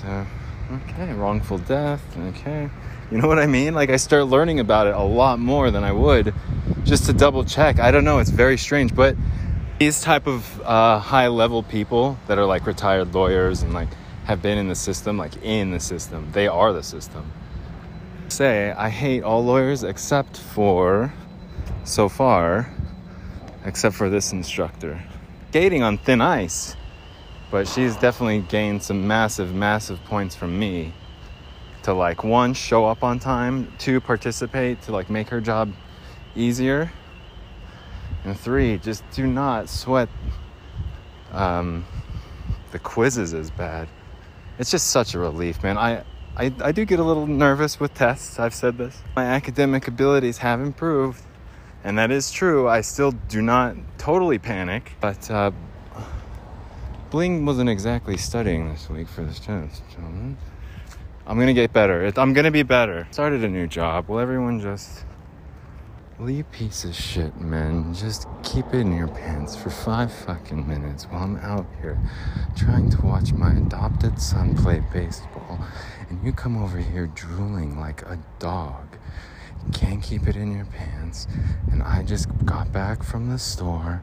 So, 0.00 0.26
okay, 0.72 1.12
wrongful 1.12 1.58
death. 1.58 2.02
Okay, 2.16 2.70
you 3.10 3.18
know 3.18 3.28
what 3.28 3.38
I 3.38 3.46
mean? 3.46 3.74
Like, 3.74 3.90
I 3.90 3.96
start 3.96 4.26
learning 4.26 4.60
about 4.60 4.86
it 4.86 4.94
a 4.94 5.02
lot 5.02 5.38
more 5.38 5.70
than 5.70 5.84
I 5.84 5.92
would 5.92 6.34
just 6.84 7.06
to 7.06 7.12
double 7.12 7.44
check. 7.44 7.78
I 7.78 7.90
don't 7.90 8.04
know. 8.04 8.18
It's 8.18 8.30
very 8.30 8.58
strange, 8.58 8.94
but 8.94 9.16
these 9.78 10.00
type 10.00 10.26
of 10.26 10.60
uh, 10.62 10.98
high 10.98 11.28
level 11.28 11.62
people 11.62 12.18
that 12.26 12.38
are 12.38 12.46
like 12.46 12.66
retired 12.66 13.14
lawyers 13.14 13.62
and 13.62 13.72
like 13.72 13.88
have 14.24 14.42
been 14.42 14.58
in 14.58 14.68
the 14.68 14.74
system, 14.74 15.16
like 15.16 15.42
in 15.42 15.70
the 15.70 15.80
system, 15.80 16.28
they 16.32 16.46
are 16.48 16.72
the 16.72 16.82
system. 16.82 17.32
Say, 18.28 18.72
I 18.72 18.90
hate 18.90 19.22
all 19.22 19.42
lawyers 19.42 19.82
except 19.84 20.36
for, 20.36 21.14
so 21.84 22.10
far, 22.10 22.70
except 23.64 23.94
for 23.96 24.10
this 24.10 24.32
instructor. 24.32 25.02
Skating 25.48 25.82
on 25.82 25.96
thin 25.96 26.20
ice, 26.20 26.76
but 27.50 27.66
she's 27.66 27.96
definitely 27.96 28.40
gained 28.40 28.82
some 28.82 29.06
massive, 29.06 29.54
massive 29.54 30.02
points 30.04 30.34
from 30.34 30.58
me 30.58 30.92
to 31.82 31.94
like 31.94 32.24
one, 32.24 32.52
show 32.54 32.84
up 32.84 33.02
on 33.02 33.18
time, 33.18 33.72
two, 33.78 34.00
participate 34.00 34.82
to 34.82 34.92
like 34.92 35.08
make 35.08 35.28
her 35.28 35.40
job 35.40 35.72
easier, 36.34 36.92
and 38.24 38.38
three, 38.38 38.78
just 38.78 39.08
do 39.10 39.26
not 39.26 39.68
sweat 39.68 40.08
um, 41.32 41.86
the 42.72 42.78
quizzes 42.78 43.32
as 43.32 43.50
bad. 43.50 43.88
It's 44.58 44.70
just 44.70 44.88
such 44.88 45.14
a 45.14 45.18
relief, 45.18 45.62
man. 45.62 45.78
I, 45.78 46.04
I, 46.36 46.52
I 46.60 46.72
do 46.72 46.84
get 46.84 46.98
a 46.98 47.04
little 47.04 47.26
nervous 47.26 47.80
with 47.80 47.94
tests. 47.94 48.38
I've 48.38 48.54
said 48.54 48.76
this. 48.76 49.02
My 49.16 49.24
academic 49.24 49.88
abilities 49.88 50.38
have 50.38 50.60
improved, 50.60 51.22
and 51.84 51.96
that 51.98 52.10
is 52.10 52.30
true. 52.30 52.68
I 52.68 52.80
still 52.80 53.12
do 53.12 53.40
not 53.40 53.76
totally 53.98 54.38
panic, 54.38 54.92
but 55.00 55.30
uh, 55.30 55.52
Bling 57.10 57.46
wasn't 57.46 57.70
exactly 57.70 58.18
studying 58.18 58.68
this 58.68 58.90
week 58.90 59.08
for 59.08 59.24
this 59.24 59.40
test. 59.40 59.82
gentlemen. 59.90 60.36
I'm 61.26 61.38
gonna 61.38 61.54
get 61.54 61.72
better. 61.72 62.12
I'm 62.16 62.34
gonna 62.34 62.50
be 62.50 62.62
better. 62.62 63.08
Started 63.10 63.42
a 63.44 63.48
new 63.48 63.66
job. 63.66 64.08
Will 64.08 64.18
everyone 64.18 64.60
just. 64.60 65.04
You 66.20 66.44
piece 66.44 66.84
of 66.84 66.94
shit, 66.94 67.40
man? 67.40 67.94
Just 67.94 68.26
keep 68.42 68.66
it 68.74 68.80
in 68.80 68.94
your 68.94 69.08
pants 69.08 69.56
for 69.56 69.70
five 69.70 70.12
fucking 70.12 70.68
minutes 70.68 71.04
while 71.04 71.22
I'm 71.22 71.36
out 71.36 71.64
here 71.80 71.98
trying 72.56 72.90
to 72.90 73.00
watch 73.02 73.32
my 73.32 73.52
adopted 73.52 74.20
son 74.20 74.54
play 74.56 74.82
baseball, 74.92 75.60
and 76.10 76.22
you 76.22 76.32
come 76.32 76.62
over 76.62 76.76
here 76.76 77.06
drooling 77.06 77.78
like 77.78 78.02
a 78.02 78.18
dog. 78.38 78.98
You 79.64 79.72
can't 79.72 80.02
keep 80.02 80.28
it 80.28 80.36
in 80.36 80.54
your 80.54 80.66
pants. 80.66 81.26
And 81.70 81.82
I 81.82 82.02
just 82.02 82.28
got 82.44 82.70
back 82.72 83.02
from 83.02 83.30
the 83.30 83.38
store. 83.38 84.02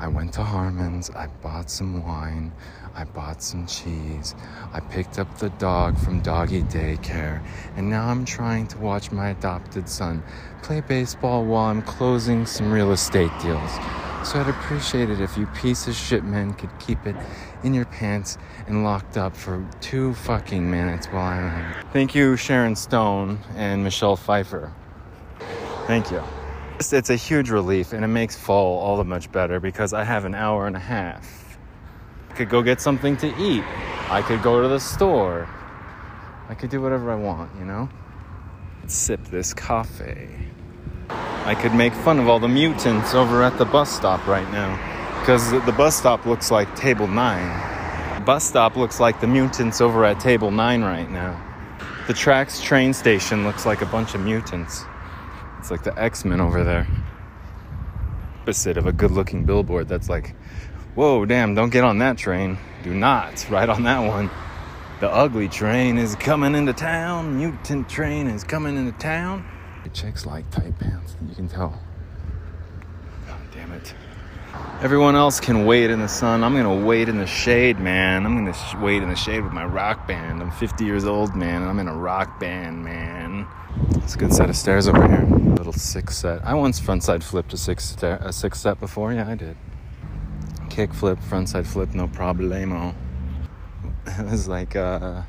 I 0.00 0.08
went 0.08 0.32
to 0.34 0.42
Harmon's. 0.42 1.10
I 1.10 1.26
bought 1.42 1.68
some 1.68 2.02
wine. 2.02 2.52
I 2.94 3.04
bought 3.04 3.42
some 3.42 3.66
cheese. 3.66 4.34
I 4.72 4.80
picked 4.80 5.18
up 5.18 5.38
the 5.38 5.50
dog 5.50 5.98
from 5.98 6.20
doggy 6.20 6.62
daycare. 6.62 7.44
And 7.76 7.90
now 7.90 8.08
I'm 8.08 8.24
trying 8.24 8.66
to 8.68 8.78
watch 8.78 9.12
my 9.12 9.28
adopted 9.28 9.90
son 9.90 10.22
play 10.62 10.80
baseball 10.80 11.44
while 11.44 11.66
I'm 11.66 11.82
closing 11.82 12.46
some 12.46 12.72
real 12.72 12.92
estate 12.92 13.30
deals. 13.42 13.70
So 14.24 14.40
I'd 14.40 14.48
appreciate 14.48 15.10
it 15.10 15.20
if 15.20 15.36
you 15.36 15.46
piece 15.48 15.86
of 15.86 15.94
shit 15.94 16.24
men 16.24 16.54
could 16.54 16.70
keep 16.78 17.06
it 17.06 17.16
in 17.62 17.74
your 17.74 17.86
pants 17.86 18.38
and 18.66 18.84
locked 18.84 19.18
up 19.18 19.36
for 19.36 19.66
two 19.82 20.14
fucking 20.14 20.70
minutes 20.70 21.08
while 21.08 21.44
I'm. 21.44 21.74
Thank 21.92 22.14
you, 22.14 22.36
Sharon 22.36 22.74
Stone 22.74 23.38
and 23.54 23.84
Michelle 23.84 24.16
Pfeiffer. 24.16 24.72
Thank 25.86 26.10
you. 26.10 26.22
It's- 26.80 26.94
It's 26.94 27.10
a 27.10 27.14
huge 27.16 27.50
relief 27.50 27.92
and 27.92 28.02
it 28.02 28.08
makes 28.08 28.36
fall 28.36 28.78
all 28.80 28.96
the 28.96 29.04
much 29.04 29.30
better 29.30 29.60
because 29.60 29.92
I 29.92 30.02
have 30.02 30.24
an 30.24 30.34
hour 30.34 30.66
and 30.66 30.74
a 30.74 30.78
half. 30.94 31.58
I 32.30 32.32
could 32.32 32.48
go 32.48 32.62
get 32.62 32.80
something 32.80 33.18
to 33.18 33.26
eat. 33.38 33.62
I 34.08 34.22
could 34.22 34.42
go 34.42 34.62
to 34.62 34.68
the 34.68 34.80
store. 34.80 35.46
I 36.48 36.54
could 36.54 36.70
do 36.70 36.80
whatever 36.80 37.10
I 37.12 37.16
want, 37.16 37.50
you 37.58 37.66
know? 37.66 37.90
Sip 38.86 39.22
this 39.26 39.52
coffee. 39.52 40.30
I 41.44 41.54
could 41.54 41.74
make 41.74 41.92
fun 41.92 42.18
of 42.18 42.30
all 42.30 42.38
the 42.40 42.48
mutants 42.48 43.14
over 43.14 43.42
at 43.42 43.58
the 43.58 43.66
bus 43.66 43.94
stop 43.94 44.26
right 44.26 44.50
now 44.50 44.72
because 45.20 45.50
the 45.50 45.74
bus 45.76 45.94
stop 45.96 46.24
looks 46.24 46.50
like 46.50 46.74
table 46.76 47.06
9. 47.06 48.24
Bus 48.24 48.42
stop 48.42 48.76
looks 48.76 48.98
like 48.98 49.20
the 49.20 49.26
mutants 49.26 49.82
over 49.82 50.02
at 50.06 50.18
table 50.18 50.50
9 50.50 50.82
right 50.82 51.10
now. 51.10 51.38
The 52.06 52.14
tracks 52.14 52.58
train 52.62 52.94
station 52.94 53.44
looks 53.44 53.66
like 53.66 53.82
a 53.82 53.86
bunch 53.86 54.14
of 54.14 54.22
mutants. 54.22 54.86
It's 55.60 55.70
like 55.70 55.82
the 55.82 55.96
X 56.00 56.24
Men 56.24 56.40
over 56.40 56.64
there. 56.64 56.86
Opposite 58.40 58.78
of 58.78 58.86
a 58.86 58.92
good 58.92 59.10
looking 59.10 59.44
billboard 59.44 59.88
that's 59.88 60.08
like, 60.08 60.34
whoa, 60.94 61.26
damn, 61.26 61.54
don't 61.54 61.68
get 61.68 61.84
on 61.84 61.98
that 61.98 62.16
train. 62.16 62.56
Do 62.82 62.94
not 62.94 63.46
ride 63.50 63.68
on 63.68 63.82
that 63.82 63.98
one. 63.98 64.30
The 65.00 65.10
ugly 65.10 65.48
train 65.48 65.98
is 65.98 66.16
coming 66.16 66.54
into 66.54 66.72
town. 66.72 67.36
Mutant 67.36 67.90
train 67.90 68.26
is 68.26 68.42
coming 68.42 68.78
into 68.78 68.92
town. 68.98 69.44
The 69.84 69.90
chicks 69.90 70.24
like 70.24 70.50
tight 70.50 70.78
pants, 70.78 71.14
you 71.28 71.34
can 71.34 71.46
tell. 71.46 71.78
God 73.26 73.40
damn 73.52 73.72
it. 73.72 73.94
Everyone 74.80 75.14
else 75.14 75.40
can 75.40 75.66
wait 75.66 75.90
in 75.90 76.00
the 76.00 76.08
sun. 76.08 76.42
I'm 76.42 76.56
gonna 76.56 76.86
wait 76.86 77.10
in 77.10 77.18
the 77.18 77.26
shade, 77.26 77.78
man. 77.78 78.24
I'm 78.24 78.34
gonna 78.34 78.54
sh- 78.54 78.76
wait 78.76 79.02
in 79.02 79.10
the 79.10 79.14
shade 79.14 79.44
with 79.44 79.52
my 79.52 79.66
rock 79.66 80.08
band. 80.08 80.40
I'm 80.40 80.50
50 80.52 80.86
years 80.86 81.04
old, 81.04 81.36
man, 81.36 81.60
and 81.60 81.70
I'm 81.70 81.78
in 81.78 81.88
a 81.88 81.94
rock 81.94 82.40
band, 82.40 82.82
man. 82.82 83.29
It's 83.96 84.14
a 84.14 84.18
good 84.18 84.32
set 84.32 84.50
of 84.50 84.56
stairs 84.56 84.88
over 84.88 85.06
here. 85.06 85.26
Little 85.54 85.72
six 85.72 86.16
set. 86.16 86.44
I 86.44 86.54
once 86.54 86.80
frontside 86.80 87.22
flipped 87.22 87.52
a 87.52 87.56
six 87.56 87.84
stair, 87.84 88.18
a 88.22 88.32
six 88.32 88.60
set 88.60 88.80
before. 88.80 89.12
Yeah, 89.12 89.28
I 89.28 89.34
did. 89.34 89.56
Kick 90.68 90.94
flip, 90.94 91.18
frontside 91.18 91.66
flip, 91.66 91.94
no 91.94 92.08
problemo. 92.08 92.94
It 94.06 94.26
was 94.26 94.48
like 94.48 94.76
uh, 94.76 95.22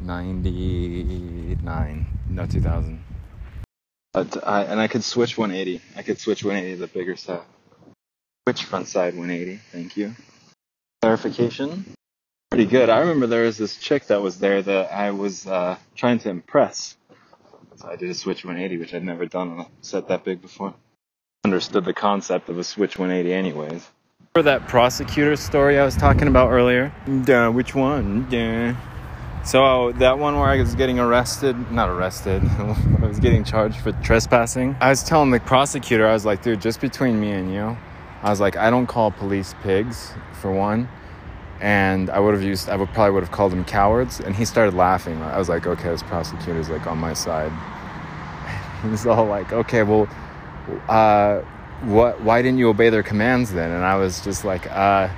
99, 0.00 2.06
no 2.28 2.46
2000. 2.46 3.04
But 4.12 4.46
I, 4.46 4.64
and 4.64 4.80
I 4.80 4.88
could 4.88 5.04
switch 5.04 5.36
180. 5.36 5.82
I 5.96 6.02
could 6.02 6.18
switch 6.18 6.44
180 6.44 6.76
to 6.76 6.80
the 6.80 6.86
bigger 6.86 7.16
set. 7.16 7.42
Switch 8.46 8.64
front 8.64 8.88
side 8.88 9.14
180. 9.14 9.60
Thank 9.72 9.96
you. 9.96 10.14
Clarification. 11.02 11.92
Pretty 12.50 12.66
good. 12.66 12.88
I 12.88 13.00
remember 13.00 13.26
there 13.26 13.44
was 13.44 13.58
this 13.58 13.76
chick 13.76 14.06
that 14.06 14.22
was 14.22 14.38
there 14.38 14.62
that 14.62 14.92
I 14.92 15.10
was 15.10 15.46
uh, 15.46 15.76
trying 15.94 16.18
to 16.20 16.30
impress. 16.30 16.96
So 17.78 17.88
I 17.88 17.94
did 17.94 18.10
a 18.10 18.14
switch 18.14 18.44
180, 18.44 18.76
which 18.78 18.92
I'd 18.92 19.04
never 19.04 19.24
done 19.24 19.50
on 19.50 19.60
a 19.60 19.66
set 19.82 20.08
that 20.08 20.24
big 20.24 20.42
before. 20.42 20.74
Understood 21.44 21.84
the 21.84 21.92
concept 21.92 22.48
of 22.48 22.58
a 22.58 22.64
switch 22.64 22.98
180, 22.98 23.32
anyways. 23.32 23.88
Remember 24.34 24.50
that 24.50 24.66
prosecutor 24.66 25.36
story 25.36 25.78
I 25.78 25.84
was 25.84 25.94
talking 25.94 26.26
about 26.26 26.50
earlier? 26.50 26.92
Duh, 27.22 27.52
which 27.52 27.76
one? 27.76 28.28
Duh. 28.28 28.74
So 29.44 29.92
that 29.92 30.18
one 30.18 30.36
where 30.40 30.48
I 30.48 30.58
was 30.60 30.74
getting 30.74 30.98
arrested, 30.98 31.70
not 31.70 31.88
arrested, 31.88 32.42
I 32.58 33.06
was 33.06 33.20
getting 33.20 33.44
charged 33.44 33.76
for 33.76 33.92
trespassing. 34.02 34.74
I 34.80 34.90
was 34.90 35.04
telling 35.04 35.30
the 35.30 35.38
prosecutor, 35.38 36.08
I 36.08 36.14
was 36.14 36.26
like, 36.26 36.42
dude, 36.42 36.60
just 36.60 36.80
between 36.80 37.20
me 37.20 37.30
and 37.30 37.54
you, 37.54 37.76
I 38.24 38.30
was 38.30 38.40
like, 38.40 38.56
I 38.56 38.70
don't 38.70 38.88
call 38.88 39.12
police 39.12 39.54
pigs 39.62 40.12
for 40.40 40.50
one, 40.50 40.88
and 41.60 42.10
I 42.10 42.20
would 42.20 42.34
have 42.34 42.42
used, 42.42 42.68
I 42.68 42.76
would 42.76 42.92
probably 42.92 43.12
would 43.12 43.22
have 43.22 43.32
called 43.32 43.52
them 43.52 43.64
cowards. 43.64 44.20
And 44.20 44.34
he 44.34 44.44
started 44.44 44.74
laughing. 44.74 45.20
I 45.22 45.38
was 45.38 45.48
like, 45.48 45.66
okay, 45.66 45.88
this 45.88 46.02
prosecutor's 46.02 46.68
like 46.68 46.86
on 46.86 46.98
my 46.98 47.14
side. 47.14 47.52
he's 48.82 49.06
all 49.06 49.26
like, 49.26 49.52
okay, 49.52 49.82
well, 49.82 50.08
uh, 50.88 51.40
what? 51.82 52.20
Why 52.22 52.42
didn't 52.42 52.58
you 52.58 52.68
obey 52.68 52.90
their 52.90 53.02
commands 53.02 53.52
then? 53.52 53.70
And 53.70 53.84
I 53.84 53.96
was 53.96 54.20
just 54.20 54.44
like, 54.44 54.70
uh. 54.70 55.08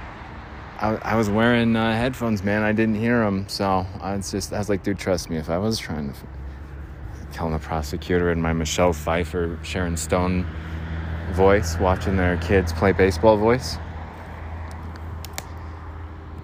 I, 0.81 0.95
I 1.03 1.15
was 1.17 1.29
wearing 1.29 1.77
uh, 1.77 1.95
headphones, 1.95 2.43
man. 2.43 2.63
I 2.63 2.73
didn't 2.73 2.95
hear 2.95 3.23
them, 3.23 3.47
so 3.49 3.87
I 4.01 4.17
was 4.17 4.31
just, 4.31 4.51
I 4.51 4.59
was 4.59 4.71
like, 4.71 4.83
dude, 4.83 4.99
trust 4.99 5.29
me. 5.29 5.37
If 5.37 5.51
I 5.51 5.59
was 5.59 5.79
trying 5.79 6.11
to 6.11 6.17
f- 6.17 6.25
tell 7.33 7.51
the 7.51 7.59
prosecutor 7.59 8.31
in 8.31 8.41
my 8.41 8.55
Michelle 8.55 8.95
Pfeiffer, 8.95 9.59
Sharon 9.63 9.99
Stone 9.99 10.47
voice, 11.33 11.79
watching 11.79 12.17
their 12.17 12.39
kids 12.39 12.73
play 12.73 12.93
baseball 12.93 13.37
voice, 13.37 13.77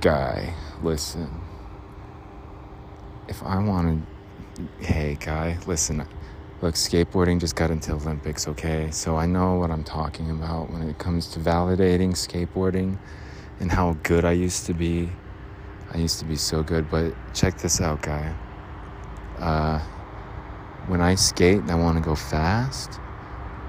guy, 0.07 0.55
listen. 0.85 1.29
If 3.27 3.43
I 3.43 3.59
wanted, 3.59 4.07
hey, 4.79 5.17
guy, 5.19 5.59
listen. 5.67 6.07
Look, 6.63 6.77
skateboarding 6.77 7.41
just 7.41 7.57
got 7.57 7.73
into 7.73 7.91
Olympics, 7.91 8.47
okay? 8.47 8.89
So 8.93 9.17
I 9.17 9.27
know 9.27 9.57
what 9.57 9.73
I'm 9.73 9.83
talking 9.83 10.31
about 10.31 10.71
when 10.71 10.83
it 10.83 10.97
comes 11.01 11.27
to 11.33 11.41
validating 11.41 12.13
skateboarding 12.13 12.99
and 13.59 13.73
how 13.73 13.95
good 14.05 14.25
I 14.25 14.31
used 14.31 14.65
to 14.67 14.75
be. 14.75 15.11
I 15.93 15.99
used 15.99 16.21
to 16.21 16.25
be 16.25 16.37
so 16.37 16.63
good, 16.63 16.89
but 16.89 17.13
check 17.35 17.59
this 17.59 17.81
out, 17.81 18.01
guy. 18.01 18.33
Uh, 19.41 19.81
when 20.87 21.01
I 21.01 21.17
skate 21.17 21.59
and 21.59 21.71
I 21.73 21.75
want 21.75 21.99
to 21.99 22.05
go 22.05 22.15
fast, 22.15 23.01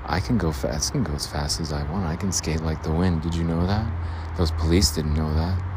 I 0.05 0.19
can 0.19 0.37
go 0.37 0.51
fast. 0.51 0.91
I 0.91 0.93
can 0.93 1.03
go 1.03 1.13
as 1.13 1.25
fast 1.25 1.59
as 1.59 1.73
I 1.73 1.81
want. 1.91 2.05
I 2.05 2.15
can 2.15 2.31
skate 2.31 2.61
like 2.61 2.83
the 2.83 2.91
wind. 2.91 3.23
Did 3.23 3.33
you 3.33 3.43
know 3.43 3.65
that? 3.65 3.91
Those 4.37 4.51
police 4.51 4.91
didn't 4.91 5.15
know 5.15 5.33
that. 5.33 5.76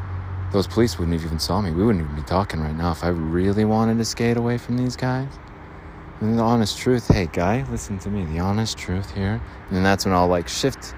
Those 0.53 0.67
police 0.67 0.99
wouldn't 0.99 1.17
have 1.17 1.25
even 1.25 1.39
saw 1.39 1.61
me. 1.61 1.71
We 1.71 1.85
wouldn't 1.85 2.05
even 2.05 2.17
be 2.17 2.23
talking 2.23 2.61
right 2.61 2.75
now 2.75 2.91
if 2.91 3.05
I 3.05 3.09
really 3.09 3.65
wanted 3.65 3.99
to 3.99 4.05
skate 4.05 4.37
away 4.37 4.59
from 4.59 4.77
these 4.77 4.97
guys. 4.97 5.29
And 6.21 6.39
the 6.39 6.43
honest 6.43 6.77
truth, 6.77 7.09
hey 7.09 7.29
guy, 7.33 7.65
listen 7.71 7.99
to 8.01 8.11
me. 8.11 8.25
The 8.27 8.41
honest 8.41 8.77
truth 8.77 9.15
here. 9.15 9.41
And 9.69 9.77
then 9.77 9.83
that's 9.83 10.05
when 10.05 10.13
I'll 10.13 10.27
like 10.27 10.49
shift. 10.49 10.95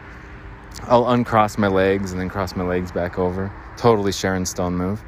I'll 0.84 1.10
uncross 1.10 1.58
my 1.58 1.68
legs 1.68 2.12
and 2.12 2.20
then 2.20 2.28
cross 2.28 2.56
my 2.56 2.64
legs 2.64 2.90
back 2.90 3.18
over. 3.18 3.52
Totally 3.76 4.10
Sharon 4.10 4.46
Stone 4.46 4.74
move. 4.76 5.02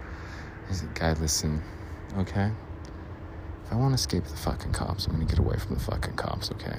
Said, 0.70 0.94
guy, 0.94 1.12
listen, 1.14 1.62
okay? 2.18 2.50
If 3.64 3.72
I 3.72 3.76
want 3.76 3.92
to 3.92 3.94
escape 3.94 4.24
the 4.24 4.36
fucking 4.36 4.72
cops, 4.72 5.06
I'm 5.06 5.12
gonna 5.12 5.24
get 5.24 5.38
away 5.38 5.56
from 5.56 5.74
the 5.74 5.80
fucking 5.80 6.14
cops, 6.14 6.50
okay? 6.52 6.76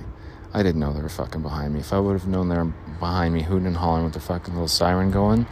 I 0.53 0.63
didn't 0.63 0.79
know 0.79 0.93
they 0.93 1.01
were 1.01 1.09
fucking 1.09 1.41
behind 1.41 1.73
me. 1.73 1.79
If 1.79 1.93
I 1.93 1.99
would 1.99 2.13
have 2.13 2.27
known 2.27 2.49
they 2.49 2.57
were 2.57 2.73
behind 2.99 3.33
me, 3.33 3.41
hooting 3.41 3.67
and 3.67 3.77
hollering 3.77 4.05
with 4.05 4.13
the 4.13 4.19
fucking 4.19 4.53
little 4.53 4.67
siren 4.67 5.11
going, 5.11 5.45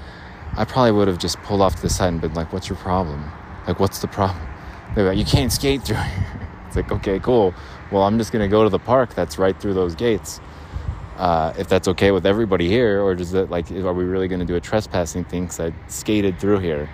I 0.56 0.66
probably 0.66 0.92
would 0.92 1.08
have 1.08 1.18
just 1.18 1.38
pulled 1.40 1.62
off 1.62 1.76
to 1.76 1.82
the 1.82 1.90
side 1.90 2.10
and 2.10 2.22
been 2.22 2.34
like, 2.34 2.54
what's 2.54 2.70
your 2.70 2.78
problem? 2.78 3.32
Like, 3.68 3.80
what's 3.80 4.00
the 4.00 4.08
problem? 4.08 4.46
They're 4.96 5.08
like, 5.08 5.18
you 5.18 5.26
can't 5.26 5.52
skate 5.52 5.84
through 5.84 5.98
here. 5.98 6.40
It's 6.68 6.76
like, 6.76 6.92
okay, 6.92 7.20
cool. 7.20 7.54
Well, 7.92 8.02
I'm 8.02 8.18
just 8.18 8.32
gonna 8.32 8.48
go 8.48 8.64
to 8.64 8.70
the 8.70 8.80
park 8.80 9.14
that's 9.14 9.38
right 9.38 9.56
through 9.62 9.76
those 9.76 9.94
gates. 9.94 10.42
Uh, 11.18 11.54
if 11.56 11.70
that's 11.70 11.88
okay 11.88 12.10
with 12.10 12.26
everybody 12.26 12.68
here, 12.68 13.00
or 13.00 13.14
does 13.14 13.32
it 13.36 13.52
like, 13.52 13.70
are 13.70 13.94
we 13.94 14.06
really 14.06 14.28
gonna 14.28 14.44
do 14.44 14.56
a 14.56 14.60
trespassing 14.60 15.24
thing? 15.24 15.44
Because 15.44 15.60
I 15.60 15.74
skated 15.88 16.40
through 16.40 16.58
here 16.60 16.90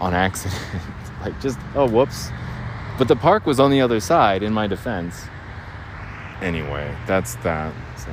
on 0.00 0.12
accident. 0.12 0.60
like, 1.20 1.40
just, 1.40 1.56
oh, 1.76 1.88
whoops. 1.88 2.30
But 2.98 3.06
the 3.06 3.14
park 3.14 3.46
was 3.46 3.60
on 3.60 3.70
the 3.70 3.80
other 3.80 4.00
side, 4.00 4.42
in 4.42 4.52
my 4.52 4.66
defense. 4.66 5.22
Anyway, 6.40 6.92
that's 7.06 7.36
that. 7.36 7.72
So 7.96 8.10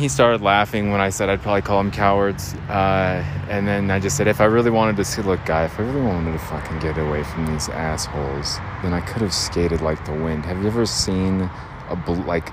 he 0.00 0.08
started 0.08 0.40
laughing 0.40 0.90
when 0.90 1.00
I 1.00 1.10
said 1.10 1.28
I'd 1.28 1.42
probably 1.42 1.60
call 1.60 1.76
them 1.76 1.90
cowards. 1.90 2.54
Uh, 2.68 3.22
and 3.50 3.68
then 3.68 3.90
I 3.90 4.00
just 4.00 4.16
said, 4.16 4.26
if 4.26 4.40
I 4.40 4.46
really 4.46 4.70
wanted 4.70 4.96
to 4.96 5.04
see, 5.04 5.20
look, 5.20 5.44
guy, 5.44 5.66
if 5.66 5.78
I 5.78 5.82
really 5.82 6.00
wanted 6.00 6.32
to 6.32 6.38
fucking 6.38 6.78
get 6.80 6.96
away 6.96 7.22
from 7.22 7.46
these 7.46 7.68
assholes, 7.68 8.56
then 8.82 8.94
I 8.94 9.02
could 9.02 9.20
have 9.20 9.34
skated 9.34 9.82
like 9.82 10.02
the 10.06 10.12
wind. 10.12 10.46
Have 10.46 10.62
you 10.62 10.68
ever 10.68 10.86
seen 10.86 11.42
a, 11.42 12.12
like, 12.26 12.50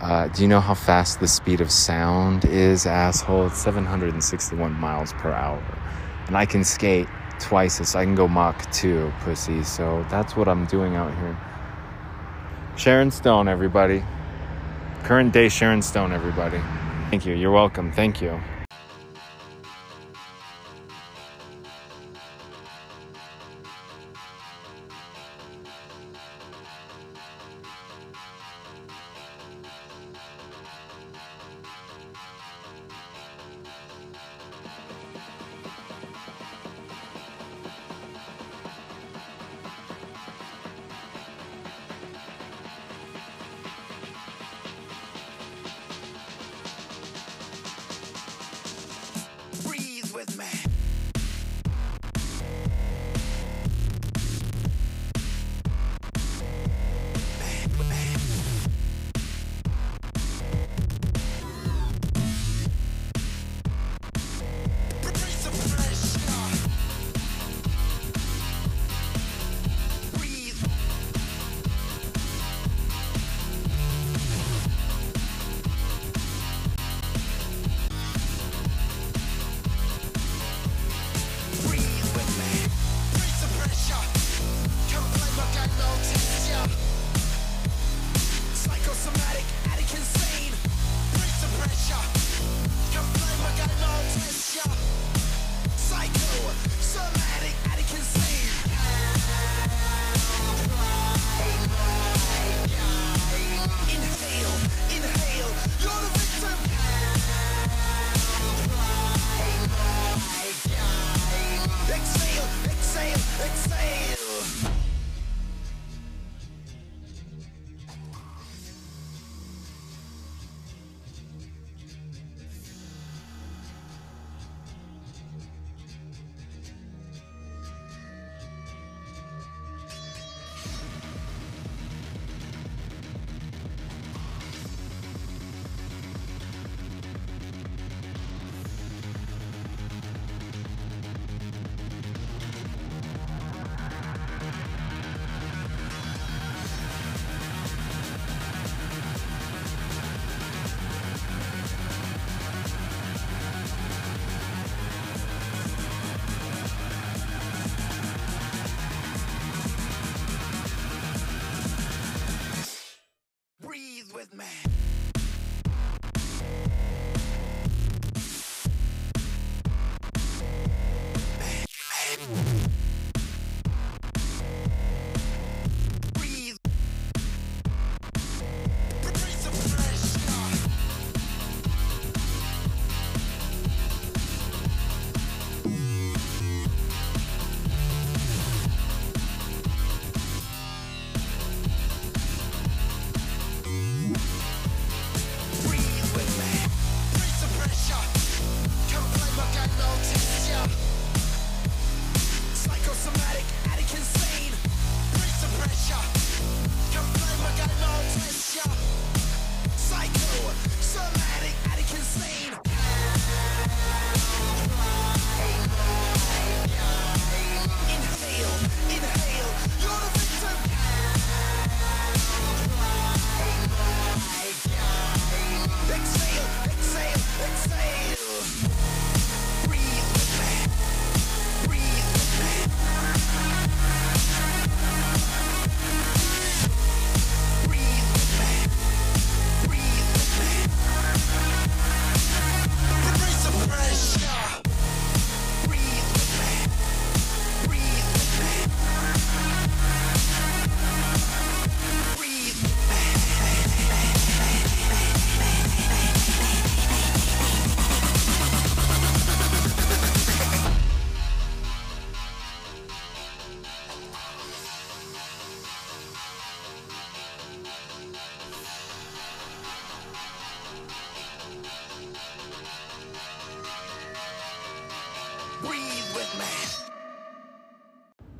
uh, 0.00 0.28
do 0.28 0.42
you 0.42 0.48
know 0.48 0.60
how 0.60 0.74
fast 0.74 1.18
the 1.18 1.26
speed 1.26 1.60
of 1.60 1.72
sound 1.72 2.44
is, 2.44 2.86
asshole? 2.86 3.48
It's 3.48 3.58
761 3.58 4.72
miles 4.72 5.12
per 5.14 5.32
hour. 5.32 5.62
And 6.28 6.36
I 6.36 6.46
can 6.46 6.62
skate 6.62 7.08
twice 7.40 7.80
as 7.80 7.96
I 7.96 8.04
can 8.04 8.14
go 8.14 8.28
Mach 8.28 8.70
2, 8.70 9.12
pussy. 9.20 9.64
So 9.64 10.06
that's 10.08 10.36
what 10.36 10.46
I'm 10.46 10.66
doing 10.66 10.94
out 10.94 11.12
here. 11.18 11.36
Sharon 12.76 13.10
Stone, 13.10 13.48
everybody. 13.48 14.04
Current 15.06 15.32
day 15.32 15.48
Sharon 15.48 15.82
Stone, 15.82 16.12
everybody. 16.12 16.60
Thank 17.10 17.24
you. 17.24 17.34
You're 17.36 17.52
welcome. 17.52 17.92
Thank 17.92 18.20
you. 18.20 18.40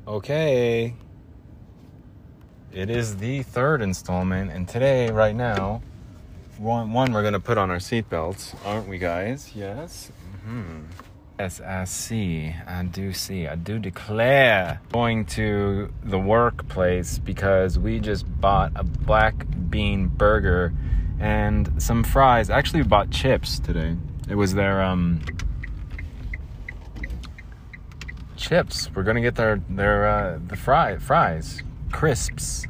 Okay. 0.07 0.93
It 2.71 2.89
is 2.89 3.17
the 3.17 3.43
third 3.43 3.81
installment, 3.81 4.51
and 4.51 4.65
today, 4.65 5.11
right 5.11 5.35
now, 5.35 5.81
one, 6.57 6.93
one 6.93 7.11
we're 7.11 7.23
gonna 7.23 7.41
put 7.41 7.57
on 7.57 7.69
our 7.69 7.77
seatbelts, 7.77 8.55
aren't 8.65 8.87
we, 8.87 8.99
guys? 8.99 9.51
Yes. 9.53 10.09
Mm-hmm. 10.31 10.83
Yes, 11.39 11.59
I 11.59 11.83
see. 11.83 12.55
I 12.65 12.83
do 12.83 13.11
see. 13.11 13.47
I 13.47 13.55
do 13.55 13.79
declare 13.79 14.79
going 14.93 15.25
to 15.25 15.91
the 16.03 16.17
workplace 16.17 17.19
because 17.19 17.77
we 17.77 17.99
just 17.99 18.25
bought 18.39 18.71
a 18.75 18.83
black 18.83 19.45
bean 19.69 20.07
burger 20.07 20.73
and 21.19 21.81
some 21.81 22.05
fries. 22.05 22.49
Actually, 22.49 22.83
we 22.83 22.87
bought 22.87 23.09
chips 23.09 23.59
today. 23.59 23.97
It 24.29 24.35
was 24.35 24.53
their 24.53 24.81
um 24.81 25.19
chips. 28.47 28.89
We're 28.95 29.03
gonna 29.03 29.21
get 29.21 29.35
their 29.35 29.61
their 29.69 30.07
uh, 30.07 30.39
the 30.47 30.55
fry 30.55 30.97
fries 30.97 31.61
crisps. 31.91 32.65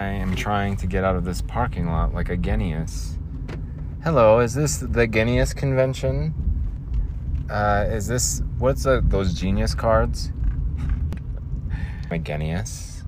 I 0.00 0.06
am 0.06 0.34
trying 0.34 0.76
to 0.78 0.88
get 0.88 1.04
out 1.04 1.14
of 1.14 1.24
this 1.24 1.40
parking 1.40 1.86
lot 1.86 2.12
like 2.14 2.28
a 2.28 2.36
Genius. 2.36 3.16
Hello, 4.02 4.40
is 4.40 4.54
this 4.54 4.78
the 4.78 5.06
Genius 5.06 5.54
convention? 5.54 6.34
Uh, 7.48 7.86
is 7.88 8.08
this 8.08 8.42
what's 8.58 8.82
those 8.84 9.34
genius 9.34 9.72
cards? 9.72 10.32
a 12.10 12.18
Genius. 12.18 13.04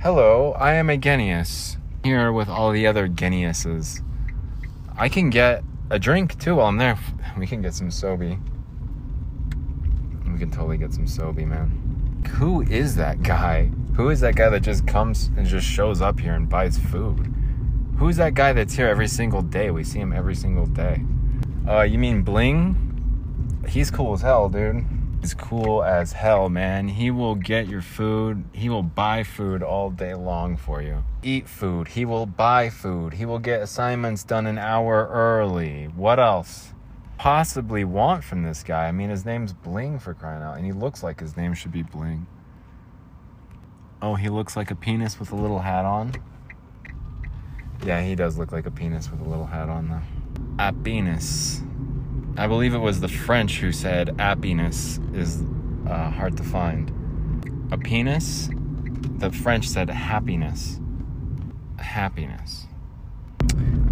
Hello, 0.00 0.52
I 0.52 0.74
am 0.74 0.88
a 0.88 0.96
Genius. 0.96 1.78
Here 2.04 2.32
with 2.32 2.48
all 2.48 2.70
the 2.70 2.86
other 2.86 3.08
Geniuses. 3.08 4.02
I 4.96 5.08
can 5.08 5.30
get 5.30 5.64
a 5.90 5.98
drink 5.98 6.38
too 6.38 6.56
while 6.56 6.66
I'm 6.66 6.76
there. 6.76 6.96
We 7.36 7.46
can 7.46 7.62
get 7.62 7.74
some 7.74 7.88
Sobe. 7.88 8.40
Can 10.38 10.50
totally 10.50 10.78
get 10.78 10.94
some 10.94 11.06
Sobe, 11.06 11.44
man. 11.46 12.22
Who 12.36 12.62
is 12.62 12.94
that 12.96 13.22
guy? 13.22 13.70
Who 13.96 14.10
is 14.10 14.20
that 14.20 14.36
guy 14.36 14.48
that 14.50 14.60
just 14.60 14.86
comes 14.86 15.30
and 15.36 15.44
just 15.44 15.66
shows 15.66 16.00
up 16.00 16.20
here 16.20 16.34
and 16.34 16.48
buys 16.48 16.78
food? 16.78 17.34
Who's 17.96 18.16
that 18.18 18.34
guy 18.34 18.52
that's 18.52 18.74
here 18.74 18.86
every 18.86 19.08
single 19.08 19.42
day? 19.42 19.72
We 19.72 19.82
see 19.82 19.98
him 19.98 20.12
every 20.12 20.36
single 20.36 20.66
day. 20.66 21.02
Uh, 21.66 21.82
you 21.82 21.98
mean 21.98 22.22
Bling? 22.22 23.64
He's 23.68 23.90
cool 23.90 24.14
as 24.14 24.22
hell, 24.22 24.48
dude. 24.48 24.86
He's 25.20 25.34
cool 25.34 25.82
as 25.82 26.12
hell, 26.12 26.48
man. 26.48 26.86
He 26.86 27.10
will 27.10 27.34
get 27.34 27.66
your 27.66 27.82
food. 27.82 28.44
He 28.52 28.68
will 28.68 28.84
buy 28.84 29.24
food 29.24 29.64
all 29.64 29.90
day 29.90 30.14
long 30.14 30.56
for 30.56 30.80
you. 30.80 31.02
Eat 31.24 31.48
food. 31.48 31.88
He 31.88 32.04
will 32.04 32.26
buy 32.26 32.70
food. 32.70 33.14
He 33.14 33.24
will 33.24 33.40
get 33.40 33.60
assignments 33.60 34.22
done 34.22 34.46
an 34.46 34.58
hour 34.58 35.08
early. 35.10 35.86
What 35.86 36.20
else? 36.20 36.72
Possibly 37.18 37.82
want 37.84 38.22
from 38.22 38.44
this 38.44 38.62
guy. 38.62 38.86
I 38.86 38.92
mean, 38.92 39.10
his 39.10 39.24
name's 39.24 39.52
Bling 39.52 39.98
for 39.98 40.14
crying 40.14 40.40
out, 40.40 40.56
and 40.56 40.64
he 40.64 40.72
looks 40.72 41.02
like 41.02 41.18
his 41.18 41.36
name 41.36 41.52
should 41.52 41.72
be 41.72 41.82
Bling. 41.82 42.26
Oh, 44.00 44.14
he 44.14 44.28
looks 44.28 44.56
like 44.56 44.70
a 44.70 44.76
penis 44.76 45.18
with 45.18 45.32
a 45.32 45.36
little 45.36 45.58
hat 45.58 45.84
on. 45.84 46.12
Yeah, 47.84 48.00
he 48.02 48.14
does 48.14 48.38
look 48.38 48.52
like 48.52 48.66
a 48.66 48.70
penis 48.70 49.10
with 49.10 49.20
a 49.20 49.28
little 49.28 49.46
hat 49.46 49.68
on, 49.68 49.88
though. 49.88 50.72
Penis. 50.84 51.60
I 52.36 52.46
believe 52.46 52.72
it 52.72 52.78
was 52.78 53.00
the 53.00 53.08
French 53.08 53.58
who 53.58 53.72
said 53.72 54.14
happiness 54.20 55.00
is 55.12 55.42
uh, 55.88 56.10
hard 56.10 56.36
to 56.36 56.44
find. 56.44 56.92
A 57.72 57.78
penis, 57.78 58.48
the 59.18 59.32
French 59.32 59.68
said 59.68 59.90
happiness. 59.90 60.78
Happiness. 61.78 62.67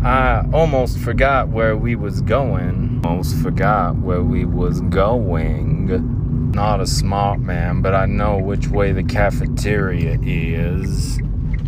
I 0.03 0.47
almost 0.53 0.99
forgot 0.99 1.49
where 1.49 1.77
we 1.77 1.97
was 1.97 2.21
going. 2.21 3.01
Almost 3.05 3.37
forgot 3.43 3.97
where 3.97 4.23
we 4.23 4.45
was 4.45 4.81
going. 4.83 6.53
Not 6.53 6.81
a 6.81 6.87
smart 6.87 7.41
man, 7.41 7.83
but 7.83 7.93
I 7.93 8.07
know 8.07 8.39
which 8.39 8.69
way 8.69 8.93
the 8.93 9.03
cafeteria 9.03 10.17
is. 10.23 11.19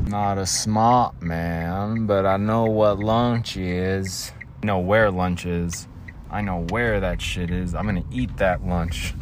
Not 0.07 0.39
a 0.39 0.47
smart 0.47 1.21
man, 1.21 2.07
but 2.07 2.27
I 2.27 2.37
know 2.37 2.65
what 2.65 3.01
lunch 3.01 3.57
is. 3.57 4.33
I 4.63 4.67
know 4.67 4.79
where 4.79 5.11
lunch 5.11 5.45
is. 5.45 5.89
I 6.31 6.41
know 6.41 6.65
where 6.71 7.01
that 7.01 7.21
shit 7.21 7.51
is. 7.51 7.75
I'm 7.75 7.87
gonna 7.87 8.05
eat 8.13 8.37
that 8.37 8.65
lunch. 8.65 9.15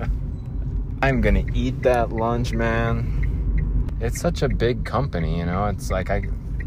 I'm 1.02 1.20
gonna 1.20 1.44
eat 1.54 1.82
that 1.82 2.10
lunch, 2.10 2.52
man. 2.52 3.86
It's 4.00 4.20
such 4.20 4.42
a 4.42 4.48
big 4.48 4.84
company, 4.84 5.38
you 5.38 5.46
know. 5.46 5.66
It's 5.66 5.90
like 5.90 6.08
I, 6.08 6.22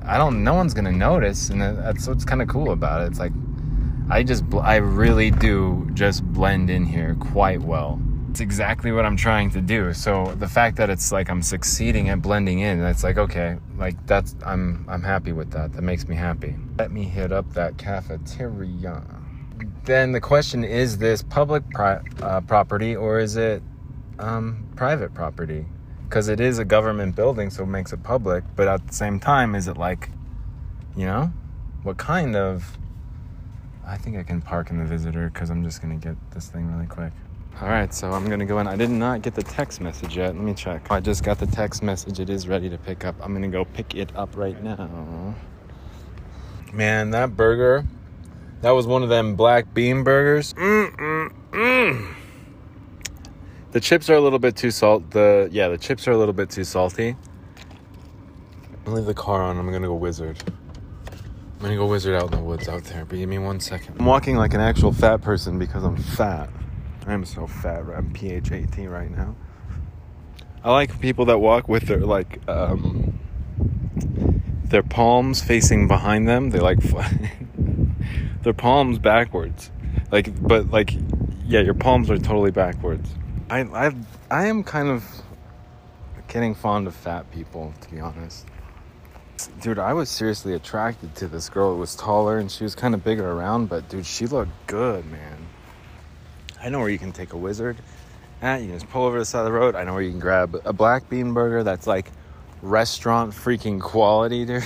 I 0.05 0.17
don't. 0.17 0.43
No 0.43 0.53
one's 0.53 0.73
gonna 0.73 0.91
notice, 0.91 1.49
and 1.49 1.61
that's 1.61 2.07
what's 2.07 2.25
kind 2.25 2.41
of 2.41 2.47
cool 2.47 2.71
about 2.71 3.01
it. 3.01 3.07
It's 3.07 3.19
like 3.19 3.31
I 4.09 4.23
just, 4.23 4.43
I 4.61 4.77
really 4.77 5.31
do 5.31 5.89
just 5.93 6.23
blend 6.23 6.69
in 6.69 6.85
here 6.85 7.15
quite 7.19 7.61
well. 7.61 8.01
It's 8.29 8.39
exactly 8.39 8.91
what 8.91 9.05
I'm 9.05 9.15
trying 9.15 9.51
to 9.51 9.61
do. 9.61 9.93
So 9.93 10.35
the 10.39 10.47
fact 10.47 10.75
that 10.77 10.89
it's 10.89 11.11
like 11.11 11.29
I'm 11.29 11.41
succeeding 11.41 12.09
at 12.09 12.21
blending 12.21 12.59
in, 12.59 12.83
it's 12.83 13.03
like 13.03 13.17
okay, 13.17 13.57
like 13.77 14.05
that's 14.07 14.35
I'm 14.45 14.85
I'm 14.89 15.03
happy 15.03 15.31
with 15.31 15.51
that. 15.51 15.73
That 15.73 15.83
makes 15.83 16.07
me 16.07 16.15
happy. 16.15 16.55
Let 16.77 16.91
me 16.91 17.03
hit 17.03 17.31
up 17.31 17.53
that 17.53 17.77
cafeteria 17.77 19.03
then 19.85 20.11
the 20.11 20.21
question 20.21 20.63
is 20.63 20.97
this 20.97 21.21
public 21.21 21.67
pri- 21.69 22.01
uh, 22.21 22.41
property 22.41 22.95
or 22.95 23.19
is 23.19 23.35
it 23.35 23.61
um, 24.19 24.65
private 24.75 25.13
property? 25.13 25.65
Because 26.03 26.27
it 26.27 26.39
is 26.39 26.59
a 26.59 26.65
government 26.65 27.15
building, 27.15 27.49
so 27.49 27.63
it 27.63 27.67
makes 27.67 27.93
it 27.93 28.03
public. 28.03 28.43
But 28.55 28.67
at 28.67 28.87
the 28.87 28.93
same 28.93 29.19
time, 29.19 29.55
is 29.55 29.67
it 29.67 29.77
like, 29.77 30.09
you 30.95 31.05
know, 31.05 31.31
what 31.83 31.97
kind 31.97 32.35
of. 32.35 32.77
I 33.85 33.97
think 33.97 34.17
I 34.17 34.23
can 34.23 34.41
park 34.41 34.69
in 34.69 34.77
the 34.77 34.85
visitor 34.85 35.29
because 35.29 35.49
I'm 35.49 35.63
just 35.63 35.81
to 35.99 36.07
get 36.07 36.15
this 36.31 36.47
thing 36.47 36.73
really 36.73 36.87
quick. 36.87 37.11
All 37.61 37.67
right, 37.67 37.93
so 37.93 38.11
I'm 38.11 38.27
to 38.39 38.45
go 38.45 38.59
in. 38.59 38.67
I 38.67 38.75
did 38.75 38.89
not 38.89 39.21
get 39.21 39.35
the 39.35 39.43
text 39.43 39.81
message 39.81 40.15
yet. 40.17 40.35
Let 40.35 40.43
me 40.43 40.53
check. 40.53 40.89
I 40.89 40.99
just 40.99 41.23
got 41.23 41.37
the 41.37 41.45
text 41.45 41.83
message. 41.83 42.19
It 42.19 42.29
is 42.29 42.47
ready 42.47 42.69
to 42.69 42.77
pick 42.77 43.05
up. 43.05 43.15
I'm 43.21 43.33
to 43.39 43.47
go 43.49 43.65
pick 43.65 43.93
it 43.93 44.15
up 44.15 44.35
right 44.37 44.61
now. 44.63 45.35
Man, 46.71 47.11
that 47.11 47.35
burger 47.35 47.85
that 48.63 48.71
was 48.71 48.87
one 48.87 49.03
of 49.03 49.09
them 49.09 49.35
black 49.35 49.73
bean 49.73 50.05
burgers. 50.05 50.53
Mm-mm-mm. 50.53 52.15
The 53.73 53.79
chips 53.79 54.07
are 54.11 54.13
a 54.13 54.21
little 54.21 54.37
bit 54.37 54.55
too 54.55 54.69
salt. 54.69 55.09
The 55.09 55.49
yeah, 55.51 55.67
the 55.67 55.79
chips 55.79 56.07
are 56.07 56.11
a 56.11 56.17
little 56.17 56.33
bit 56.33 56.51
too 56.51 56.63
salty. 56.63 57.15
I'll 58.85 58.93
leave 58.93 59.05
the 59.05 59.15
car 59.15 59.41
on. 59.41 59.57
I'm 59.57 59.71
gonna 59.71 59.87
go 59.87 59.95
wizard. 59.95 60.37
I'm 61.09 61.59
gonna 61.59 61.75
go 61.75 61.87
wizard 61.87 62.13
out 62.13 62.31
in 62.31 62.37
the 62.37 62.43
woods 62.43 62.69
out 62.69 62.83
there. 62.83 63.03
But 63.03 63.17
give 63.17 63.27
me 63.27 63.39
one 63.39 63.59
second. 63.59 63.95
I'm 63.97 64.05
walking 64.05 64.35
like 64.35 64.53
an 64.53 64.61
actual 64.61 64.93
fat 64.93 65.23
person 65.23 65.57
because 65.57 65.83
I'm 65.83 65.97
fat. 65.97 66.51
I 67.07 67.13
am 67.13 67.25
so 67.25 67.47
fat. 67.47 67.85
I'm 67.89 68.13
pH 68.13 68.51
18 68.51 68.89
right 68.89 69.09
now. 69.09 69.35
I 70.63 70.71
like 70.71 71.01
people 71.01 71.25
that 71.25 71.39
walk 71.39 71.67
with 71.67 71.87
their 71.87 72.01
like 72.01 72.47
um, 72.47 73.19
their 74.65 74.83
palms 74.83 75.41
facing 75.41 75.87
behind 75.87 76.27
them. 76.27 76.51
They 76.51 76.59
like 76.59 76.77
their 78.43 78.53
palms 78.53 78.99
backwards. 78.99 79.71
Like, 80.11 80.47
but 80.47 80.69
like, 80.69 80.93
yeah, 81.47 81.61
your 81.61 81.73
palms 81.73 82.11
are 82.11 82.19
totally 82.19 82.51
backwards. 82.51 83.09
I, 83.53 83.59
I, 83.85 83.91
I 84.31 84.45
am 84.47 84.63
kind 84.63 84.89
of 84.89 85.05
getting 86.27 86.55
fond 86.55 86.87
of 86.87 86.95
fat 86.95 87.29
people, 87.31 87.71
to 87.81 87.91
be 87.91 87.99
honest. 87.99 88.47
Dude, 89.61 89.77
I 89.77 89.93
was 89.93 90.09
seriously 90.09 90.55
attracted 90.55 91.13
to 91.17 91.27
this 91.27 91.49
girl. 91.49 91.75
It 91.75 91.77
was 91.77 91.95
taller 91.95 92.39
and 92.39 92.51
she 92.51 92.63
was 92.63 92.73
kind 92.73 92.95
of 92.95 93.03
bigger 93.03 93.29
around, 93.29 93.69
but 93.69 93.87
dude, 93.89 94.07
she 94.07 94.25
looked 94.25 94.49
good, 94.65 95.05
man. 95.05 95.37
I 96.63 96.69
know 96.69 96.79
where 96.79 96.89
you 96.89 96.97
can 96.97 97.11
take 97.11 97.33
a 97.33 97.37
wizard 97.37 97.77
at. 98.41 98.61
You 98.61 98.69
can 98.69 98.79
just 98.79 98.89
pull 98.89 99.05
over 99.05 99.19
the 99.19 99.25
side 99.25 99.41
of 99.41 99.45
the 99.45 99.51
road. 99.51 99.75
I 99.75 99.83
know 99.83 99.93
where 99.93 100.01
you 100.01 100.09
can 100.09 100.19
grab 100.19 100.59
a 100.65 100.73
black 100.73 101.07
bean 101.07 101.35
burger 101.35 101.63
that's 101.63 101.85
like 101.85 102.11
restaurant 102.63 103.33
freaking 103.33 103.79
quality, 103.79 104.45
dude. 104.47 104.63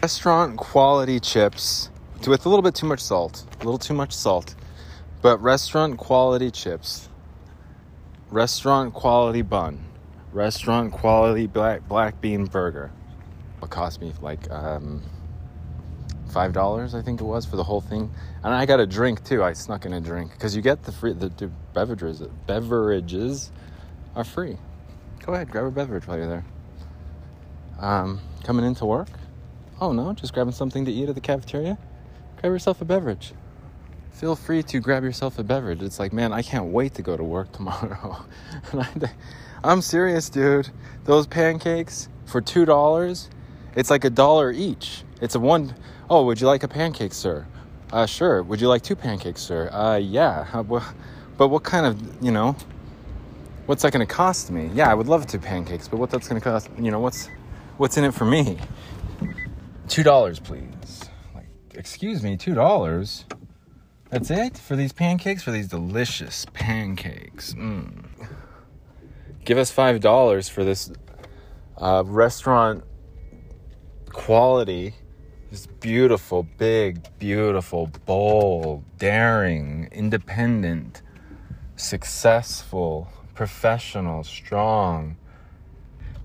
restaurant 0.00 0.56
quality 0.56 1.20
chips 1.20 1.90
with 2.26 2.46
a 2.46 2.48
little 2.48 2.62
bit 2.62 2.74
too 2.74 2.86
much 2.86 3.00
salt. 3.00 3.44
A 3.60 3.64
little 3.64 3.76
too 3.76 3.92
much 3.92 4.12
salt. 4.12 4.54
But 5.20 5.42
restaurant 5.42 5.98
quality 5.98 6.50
chips. 6.50 7.09
Restaurant 8.30 8.94
quality 8.94 9.42
bun. 9.42 9.84
Restaurant 10.32 10.92
quality 10.92 11.46
black 11.46 11.86
black 11.88 12.20
bean 12.20 12.44
burger. 12.44 12.90
It 13.62 13.70
cost 13.70 14.00
me 14.00 14.12
like 14.20 14.50
um, 14.50 15.02
five 16.32 16.52
dollars, 16.52 16.94
I 16.94 17.02
think 17.02 17.20
it 17.20 17.24
was, 17.24 17.44
for 17.44 17.56
the 17.56 17.64
whole 17.64 17.80
thing. 17.80 18.10
And 18.42 18.54
I 18.54 18.66
got 18.66 18.80
a 18.80 18.86
drink 18.86 19.24
too. 19.24 19.42
I 19.42 19.52
snuck 19.52 19.84
in 19.84 19.92
a 19.92 20.00
drink 20.00 20.32
because 20.32 20.54
you 20.54 20.62
get 20.62 20.82
the 20.84 20.92
free 20.92 21.12
the, 21.12 21.28
the 21.28 21.48
beverages. 21.74 22.22
Beverages 22.46 23.50
are 24.14 24.24
free. 24.24 24.56
Go 25.26 25.34
ahead, 25.34 25.50
grab 25.50 25.64
a 25.64 25.70
beverage 25.70 26.06
while 26.06 26.16
you're 26.16 26.28
there. 26.28 26.44
Um, 27.78 28.20
coming 28.44 28.64
into 28.64 28.86
work? 28.86 29.08
Oh 29.80 29.92
no, 29.92 30.12
just 30.12 30.32
grabbing 30.32 30.52
something 30.52 30.84
to 30.84 30.92
eat 30.92 31.08
at 31.08 31.14
the 31.14 31.20
cafeteria 31.20 31.78
grab 32.40 32.52
yourself 32.52 32.80
a 32.80 32.84
beverage. 32.84 33.32
Feel 34.20 34.36
free 34.36 34.62
to 34.64 34.80
grab 34.80 35.02
yourself 35.02 35.38
a 35.38 35.42
beverage. 35.42 35.82
It's 35.82 35.98
like, 35.98 36.12
man, 36.12 36.30
I 36.30 36.42
can't 36.42 36.66
wait 36.66 36.92
to 36.96 37.02
go 37.02 37.16
to 37.16 37.24
work 37.24 37.52
tomorrow. 37.56 38.22
I'm 39.64 39.80
serious, 39.80 40.28
dude. 40.28 40.68
Those 41.04 41.26
pancakes 41.26 42.10
for 42.26 42.42
two 42.42 42.66
dollars, 42.66 43.30
it's 43.74 43.88
like 43.88 44.04
a 44.04 44.10
dollar 44.10 44.52
each. 44.52 45.04
It's 45.22 45.36
a 45.36 45.40
one. 45.40 45.74
Oh, 46.10 46.26
would 46.26 46.38
you 46.38 46.46
like 46.46 46.62
a 46.62 46.68
pancake, 46.68 47.14
sir? 47.14 47.46
Uh, 47.94 48.04
sure. 48.04 48.42
Would 48.42 48.60
you 48.60 48.68
like 48.68 48.82
two 48.82 48.94
pancakes, 48.94 49.40
sir? 49.40 49.70
Uh, 49.72 49.96
yeah. 49.96 50.44
but 51.38 51.48
what 51.48 51.62
kind 51.62 51.86
of, 51.86 52.22
you 52.22 52.30
know, 52.30 52.54
what's 53.64 53.82
that 53.84 53.92
going 53.94 54.06
to 54.06 54.14
cost 54.14 54.50
me? 54.50 54.70
Yeah, 54.74 54.90
I 54.90 54.94
would 54.94 55.08
love 55.08 55.26
two 55.26 55.38
pancakes, 55.38 55.88
but 55.88 55.98
what 55.98 56.10
that's 56.10 56.28
going 56.28 56.38
to 56.38 56.44
cost, 56.44 56.68
you 56.78 56.90
know, 56.90 57.00
what's 57.00 57.30
what's 57.78 57.96
in 57.96 58.04
it 58.04 58.12
for 58.12 58.26
me? 58.26 58.58
Two 59.88 60.02
dollars, 60.02 60.38
please. 60.38 61.08
Like, 61.34 61.48
excuse 61.74 62.22
me, 62.22 62.36
two 62.36 62.52
dollars. 62.54 63.24
That's 64.10 64.30
it 64.30 64.58
for 64.58 64.74
these 64.74 64.92
pancakes, 64.92 65.42
for 65.42 65.52
these 65.52 65.68
delicious 65.68 66.44
pancakes. 66.52 67.54
Mm. 67.54 68.06
Give 69.44 69.56
us 69.56 69.70
five 69.70 70.00
dollars 70.00 70.48
for 70.48 70.64
this 70.64 70.90
uh, 71.78 72.02
restaurant 72.04 72.84
quality. 74.08 74.94
This 75.50 75.66
beautiful, 75.66 76.44
big, 76.58 77.08
beautiful, 77.18 77.90
bold, 78.06 78.84
daring, 78.98 79.88
independent, 79.90 81.02
successful, 81.74 83.08
professional, 83.34 84.22
strong, 84.22 85.16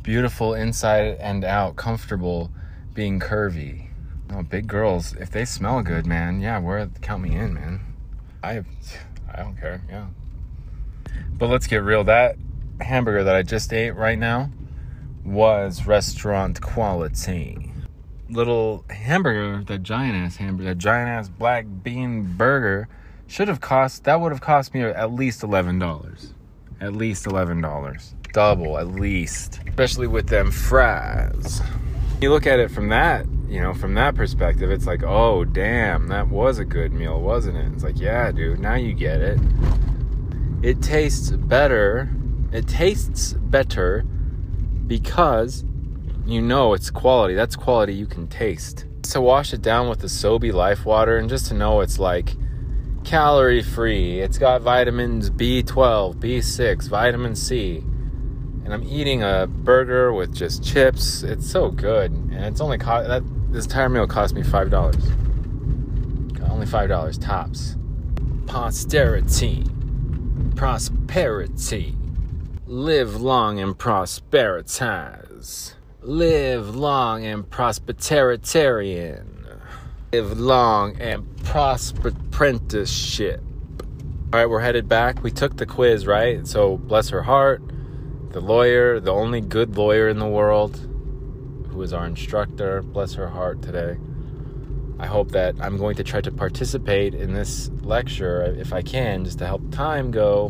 beautiful 0.04 0.54
inside 0.54 1.18
and 1.20 1.44
out, 1.44 1.76
comfortable, 1.76 2.52
being 2.94 3.20
curvy. 3.20 3.85
No, 4.30 4.44
big 4.44 4.68
girls, 4.68 5.14
if 5.14 5.30
they 5.32 5.46
smell 5.46 5.82
good, 5.82 6.06
man, 6.06 6.42
yeah, 6.42 6.60
we're 6.60 6.88
count 7.02 7.24
me 7.24 7.36
in, 7.36 7.54
man. 7.54 7.82
I 8.44 8.64
I 9.32 9.44
don't 9.44 9.60
care, 9.60 9.82
yeah. 9.90 10.08
But 11.38 11.50
let's 11.50 11.68
get 11.68 11.78
real. 11.78 12.04
That 12.04 12.38
hamburger 12.82 13.24
that 13.24 13.36
I 13.36 13.44
just 13.44 13.72
ate 13.74 13.92
right 13.92 14.18
now 14.18 14.50
was 15.24 15.86
restaurant 15.86 16.62
quality. 16.62 17.72
Little 18.30 18.86
hamburger, 18.90 19.64
that 19.66 19.84
giant 19.84 20.16
ass 20.16 20.38
hamburger, 20.38 20.70
that 20.70 20.78
giant 20.78 21.10
ass 21.10 21.30
black 21.30 21.66
bean 21.84 22.36
burger 22.38 22.88
should 23.28 23.48
have 23.48 23.62
cost 23.62 24.04
that 24.04 24.20
would 24.22 24.32
have 24.32 24.42
cost 24.42 24.74
me 24.74 24.82
at 24.82 25.12
least 25.14 25.44
eleven 25.44 25.80
dollars. 25.80 26.34
At 26.82 26.94
least 26.94 27.26
eleven 27.26 27.62
dollars. 27.62 28.14
Double 28.34 28.78
at 28.78 28.88
least. 28.88 29.60
Especially 29.68 30.08
with 30.08 30.28
them 30.28 30.52
fries. 30.52 31.62
You 32.22 32.32
look 32.32 32.46
at 32.46 32.60
it 32.60 32.70
from 32.72 32.90
that, 32.90 33.26
you 33.48 33.62
know, 33.62 33.74
from 33.74 33.94
that 33.96 34.16
perspective, 34.16 34.72
it's 34.72 34.86
like, 34.86 35.04
oh 35.04 35.46
damn, 35.46 36.08
that 36.08 36.30
was 36.30 36.60
a 36.60 36.66
good 36.66 36.92
meal, 36.92 37.22
wasn't 37.22 37.58
it? 37.58 37.72
It's 37.74 37.84
like, 37.84 38.00
yeah, 38.00 38.32
dude, 38.32 38.60
now 38.60 38.76
you 38.76 38.94
get 38.94 39.22
it. 39.22 39.40
It 40.62 40.82
tastes 40.82 41.32
better. 41.32 42.10
It 42.52 42.68
tastes 42.68 43.34
better 43.34 44.04
because 44.88 45.64
you 46.26 46.42
know 46.42 46.74
it's 46.74 46.90
quality. 46.90 47.36
That's 47.36 47.56
quality 47.56 47.94
you 47.94 48.08
can 48.08 48.28
taste. 48.28 48.86
To 49.12 49.22
wash 49.22 49.54
it 49.54 49.62
down 49.62 49.88
with 49.90 50.00
the 50.00 50.08
Sobe 50.08 50.52
Life 50.52 50.86
Water 50.86 51.18
and 51.18 51.30
just 51.30 51.48
to 51.48 51.54
know 51.54 51.82
it's 51.82 52.00
like 52.00 52.36
calorie 53.04 53.62
free. 53.62 54.20
It's 54.20 54.40
got 54.40 54.62
vitamins 54.62 55.30
B12, 55.30 56.16
B6, 56.16 56.90
vitamin 56.90 57.36
C. 57.36 57.78
And 58.66 58.74
I'm 58.74 58.84
eating 58.84 59.22
a 59.22 59.46
burger 59.48 60.12
with 60.12 60.34
just 60.34 60.64
chips. 60.64 61.22
It's 61.22 61.48
so 61.48 61.70
good. 61.70 62.12
And 62.12 62.46
it's 62.46 62.60
only 62.60 62.80
cost 62.80 63.08
that 63.08 63.24
this 63.56 63.66
entire 63.66 63.88
meal 63.88 64.06
cost 64.06 64.36
me 64.36 64.44
five 64.44 64.70
dollars. 64.70 65.02
Only 66.50 66.66
five 66.66 66.90
dollars 66.90 67.18
tops. 67.18 67.78
Posterity. 68.48 69.64
Prosperity. 70.56 71.96
Live 72.68 73.22
long 73.22 73.60
and 73.60 73.78
prosperitize. 73.78 75.74
Live 76.02 76.76
long 76.76 77.26
and 77.26 77.50
prosperitarian. 77.50 79.62
Live 80.12 80.38
long 80.38 81.00
and 81.00 81.38
prosper 81.44 82.10
apprenticeship. 82.10 83.42
All 84.34 84.40
right, 84.40 84.50
we're 84.50 84.60
headed 84.60 84.90
back. 84.90 85.24
We 85.24 85.32
took 85.32 85.56
the 85.56 85.66
quiz, 85.66 86.06
right? 86.06 86.46
So, 86.46 86.76
bless 86.76 87.08
her 87.10 87.22
heart, 87.22 87.62
the 88.32 88.42
lawyer, 88.42 89.00
the 89.00 89.14
only 89.14 89.40
good 89.40 89.78
lawyer 89.78 90.10
in 90.10 90.20
the 90.20 90.28
world, 90.28 90.78
who 91.76 91.82
is 91.82 91.92
our 91.92 92.06
instructor, 92.06 92.82
bless 92.82 93.14
her 93.14 93.28
heart 93.28 93.62
today. 93.62 93.98
I 94.98 95.08
hope 95.08 95.32
that 95.32 95.56
I'm 95.60 95.78
going 95.78 95.98
to 95.98 96.06
try 96.06 96.22
to 96.22 96.32
participate 96.32 97.14
in 97.14 97.34
this 97.34 97.70
lecture 97.82 98.44
if 98.58 98.72
I 98.72 98.82
can, 98.82 99.26
just 99.26 99.40
to 99.40 99.46
help 99.46 99.70
time 99.72 100.10
go 100.10 100.50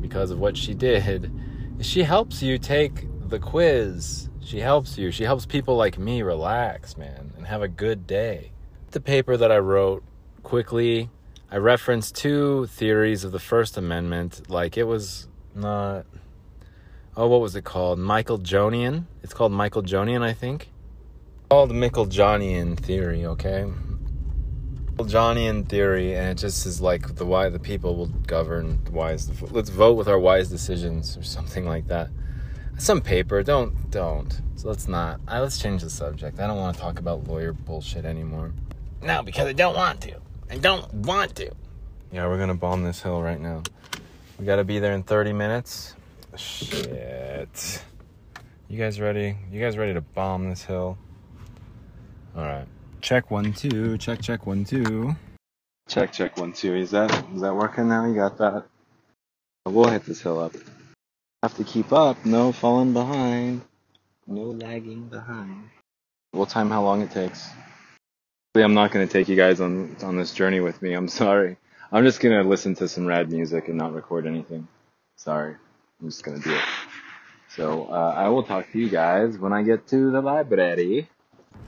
because 0.00 0.32
of 0.32 0.38
what 0.38 0.56
she 0.56 0.74
did. 0.74 1.32
She 1.80 2.04
helps 2.04 2.40
you 2.40 2.56
take 2.56 3.04
the 3.28 3.40
quiz. 3.40 4.28
She 4.40 4.60
helps 4.60 4.96
you. 4.96 5.10
She 5.10 5.24
helps 5.24 5.44
people 5.44 5.76
like 5.76 5.98
me 5.98 6.22
relax, 6.22 6.96
man, 6.96 7.32
and 7.36 7.48
have 7.48 7.62
a 7.62 7.68
good 7.68 8.06
day. 8.06 8.52
The 8.92 9.00
paper 9.00 9.36
that 9.36 9.50
I 9.50 9.58
wrote 9.58 10.04
quickly, 10.44 11.10
I 11.50 11.56
referenced 11.56 12.14
two 12.14 12.66
theories 12.66 13.24
of 13.24 13.32
the 13.32 13.40
First 13.40 13.76
Amendment. 13.76 14.48
Like 14.48 14.76
it 14.76 14.84
was 14.84 15.26
not. 15.52 16.06
Oh, 17.16 17.28
what 17.28 17.40
was 17.40 17.54
it 17.56 17.64
called? 17.64 17.98
Meiklejohnian. 17.98 19.04
It's 19.22 19.34
called 19.34 19.52
Meiklejohnian, 19.52 20.22
I 20.22 20.32
think 20.32 20.68
called 21.54 21.70
Meiklejohnian 21.70 22.76
theory, 22.76 23.24
okay? 23.24 23.70
Johnian 24.96 25.68
theory, 25.68 26.16
and 26.16 26.30
it 26.30 26.34
just 26.36 26.66
is 26.66 26.80
like 26.80 27.14
the 27.14 27.24
why 27.24 27.48
the 27.48 27.60
people 27.60 27.94
will 27.94 28.08
govern 28.26 28.80
wise. 28.90 29.30
Let's 29.52 29.68
vote 29.68 29.92
with 29.92 30.08
our 30.08 30.18
wise 30.18 30.48
decisions, 30.48 31.16
or 31.16 31.22
something 31.22 31.64
like 31.64 31.86
that. 31.86 32.08
Some 32.78 33.00
paper. 33.00 33.44
Don't 33.44 33.88
don't. 33.92 34.32
So 34.56 34.66
let's 34.66 34.88
not. 34.88 35.20
I, 35.28 35.38
let's 35.38 35.58
change 35.58 35.82
the 35.82 35.90
subject. 35.90 36.40
I 36.40 36.48
don't 36.48 36.58
want 36.58 36.74
to 36.74 36.82
talk 36.82 36.98
about 36.98 37.28
lawyer 37.28 37.52
bullshit 37.52 38.04
anymore. 38.04 38.52
No, 39.00 39.22
because 39.22 39.46
I 39.46 39.52
don't 39.52 39.76
want 39.76 40.00
to. 40.02 40.16
I 40.50 40.58
don't 40.58 40.92
want 40.92 41.36
to. 41.36 41.52
Yeah, 42.10 42.26
we're 42.26 42.38
gonna 42.38 42.56
bomb 42.56 42.82
this 42.82 43.00
hill 43.00 43.22
right 43.22 43.40
now. 43.40 43.62
We 44.40 44.44
gotta 44.44 44.64
be 44.64 44.80
there 44.80 44.92
in 44.92 45.04
30 45.04 45.32
minutes. 45.32 45.94
Shit. 46.36 47.82
You 48.68 48.78
guys 48.78 49.00
ready? 49.00 49.36
You 49.50 49.60
guys 49.60 49.78
ready 49.78 49.94
to 49.94 50.00
bomb 50.00 50.48
this 50.50 50.64
hill? 50.64 50.98
All 52.36 52.42
right. 52.42 52.66
Check 53.00 53.30
one 53.30 53.52
two. 53.52 53.98
Check 53.98 54.20
check 54.20 54.46
one 54.46 54.64
two. 54.64 55.14
Check 55.88 56.12
check 56.12 56.36
one 56.36 56.52
two. 56.52 56.74
Is 56.74 56.90
that 56.90 57.10
is 57.34 57.42
that 57.42 57.54
working 57.54 57.88
now? 57.88 58.06
You 58.06 58.14
got 58.14 58.38
that? 58.38 58.64
We'll 59.66 59.88
hit 59.88 60.04
this 60.04 60.20
hill 60.20 60.40
up. 60.40 60.54
Have 61.42 61.54
to 61.56 61.64
keep 61.64 61.92
up. 61.92 62.24
No 62.24 62.52
falling 62.52 62.92
behind. 62.92 63.62
No 64.26 64.42
lagging 64.42 65.08
behind. 65.08 65.68
We'll 66.32 66.46
time 66.46 66.70
how 66.70 66.82
long 66.82 67.02
it 67.02 67.10
takes. 67.10 67.48
I'm 68.56 68.74
not 68.74 68.90
gonna 68.90 69.06
take 69.06 69.28
you 69.28 69.36
guys 69.36 69.60
on 69.60 69.96
on 70.02 70.16
this 70.16 70.32
journey 70.32 70.60
with 70.60 70.80
me. 70.80 70.94
I'm 70.94 71.08
sorry. 71.08 71.58
I'm 71.92 72.04
just 72.04 72.20
gonna 72.20 72.42
listen 72.42 72.74
to 72.76 72.88
some 72.88 73.06
rad 73.06 73.30
music 73.30 73.68
and 73.68 73.76
not 73.76 73.94
record 73.94 74.26
anything. 74.26 74.66
Sorry. 75.16 75.56
I'm 76.04 76.10
just 76.10 76.22
gonna 76.22 76.38
do 76.38 76.54
it. 76.54 76.60
So 77.48 77.86
uh, 77.86 78.12
I 78.14 78.28
will 78.28 78.42
talk 78.42 78.70
to 78.72 78.78
you 78.78 78.90
guys 78.90 79.38
when 79.38 79.54
I 79.54 79.62
get 79.62 79.86
to 79.86 80.10
the 80.10 80.20
library. 80.20 81.08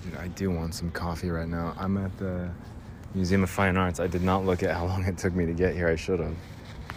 Dude, 0.05 0.17
I 0.19 0.29
do 0.29 0.51
want 0.51 0.75
some 0.75 0.91
coffee 0.91 1.31
right 1.31 1.49
now. 1.49 1.75
I'm 1.79 1.97
at 1.97 2.15
the 2.19 2.51
Museum 3.15 3.45
of 3.45 3.49
Fine 3.49 3.79
Arts. 3.79 3.99
I 3.99 4.09
did 4.09 4.21
not 4.21 4.45
look 4.45 4.63
at 4.63 4.77
how 4.77 4.85
long 4.85 5.05
it 5.07 5.17
took 5.17 5.33
me 5.33 5.47
to 5.47 5.55
get 5.55 5.75
here. 5.75 5.89
I 5.89 5.97
should 5.97 6.21
have, 6.21 6.37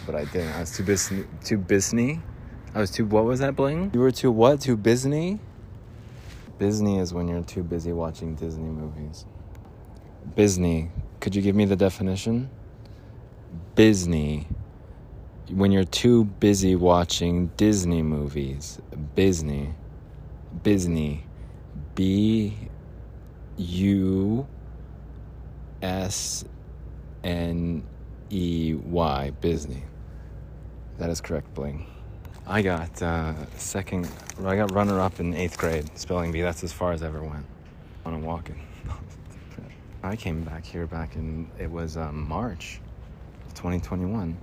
but 0.04 0.14
I 0.14 0.26
didn't. 0.26 0.52
I 0.52 0.60
was 0.60 0.76
too 0.76 0.82
busy. 0.82 1.24
Too 1.42 1.56
busy. 1.56 2.20
I 2.74 2.80
was 2.80 2.90
too. 2.90 3.06
What 3.06 3.24
was 3.24 3.40
that, 3.40 3.56
Bling? 3.56 3.90
You 3.94 4.00
were 4.00 4.10
too 4.10 4.30
what? 4.30 4.60
Too 4.60 4.76
busy. 4.76 5.40
Busy 6.58 6.98
is 6.98 7.14
when 7.14 7.26
you're 7.26 7.42
too 7.42 7.62
busy 7.62 7.94
watching 7.94 8.34
Disney 8.34 8.68
movies. 8.68 9.24
Busy. 10.36 10.90
Could 11.20 11.34
you 11.34 11.40
give 11.40 11.56
me 11.56 11.64
the 11.64 11.76
definition? 11.76 12.50
Busy. 13.74 14.46
When 15.52 15.72
you're 15.72 15.84
too 15.84 16.24
busy 16.24 16.76
watching 16.76 17.48
Disney 17.56 18.02
movies. 18.02 18.80
Disney, 19.14 19.74
Disney, 20.62 21.24
B 21.94 22.56
U 23.56 24.46
S 25.82 26.44
N 27.24 27.82
E 28.30 28.74
Y, 28.74 29.32
Disney. 29.40 29.82
That 30.98 31.10
is 31.10 31.20
correct, 31.20 31.52
Bling. 31.54 31.86
I 32.46 32.62
got 32.62 33.02
uh, 33.02 33.34
second, 33.56 34.08
I 34.44 34.56
got 34.56 34.72
runner 34.72 35.00
up 35.00 35.20
in 35.20 35.34
eighth 35.34 35.58
grade, 35.58 35.90
spelling 35.98 36.32
bee. 36.32 36.42
That's 36.42 36.64
as 36.64 36.72
far 36.72 36.92
as 36.92 37.02
I 37.02 37.06
ever 37.06 37.22
went 37.22 37.46
on 38.04 38.14
a 38.14 38.18
walking. 38.18 38.60
I 40.02 40.16
came 40.16 40.42
back 40.42 40.64
here 40.64 40.86
back 40.86 41.16
in, 41.16 41.50
it 41.58 41.70
was 41.70 41.96
um, 41.96 42.26
March 42.28 42.80
2021. 43.54 44.36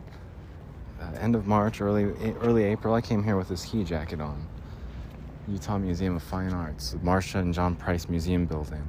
Uh, 0.99 1.11
end 1.19 1.35
of 1.35 1.47
March, 1.47 1.81
early 1.81 2.05
early 2.41 2.63
April, 2.63 2.93
I 2.93 3.01
came 3.01 3.23
here 3.23 3.37
with 3.37 3.51
a 3.51 3.57
ski 3.57 3.83
jacket 3.83 4.19
on. 4.19 4.47
Utah 5.47 5.77
Museum 5.77 6.15
of 6.15 6.23
Fine 6.23 6.53
Arts, 6.53 6.95
Marcia 7.01 7.39
and 7.39 7.53
John 7.53 7.75
Price 7.75 8.09
Museum 8.09 8.45
building. 8.45 8.83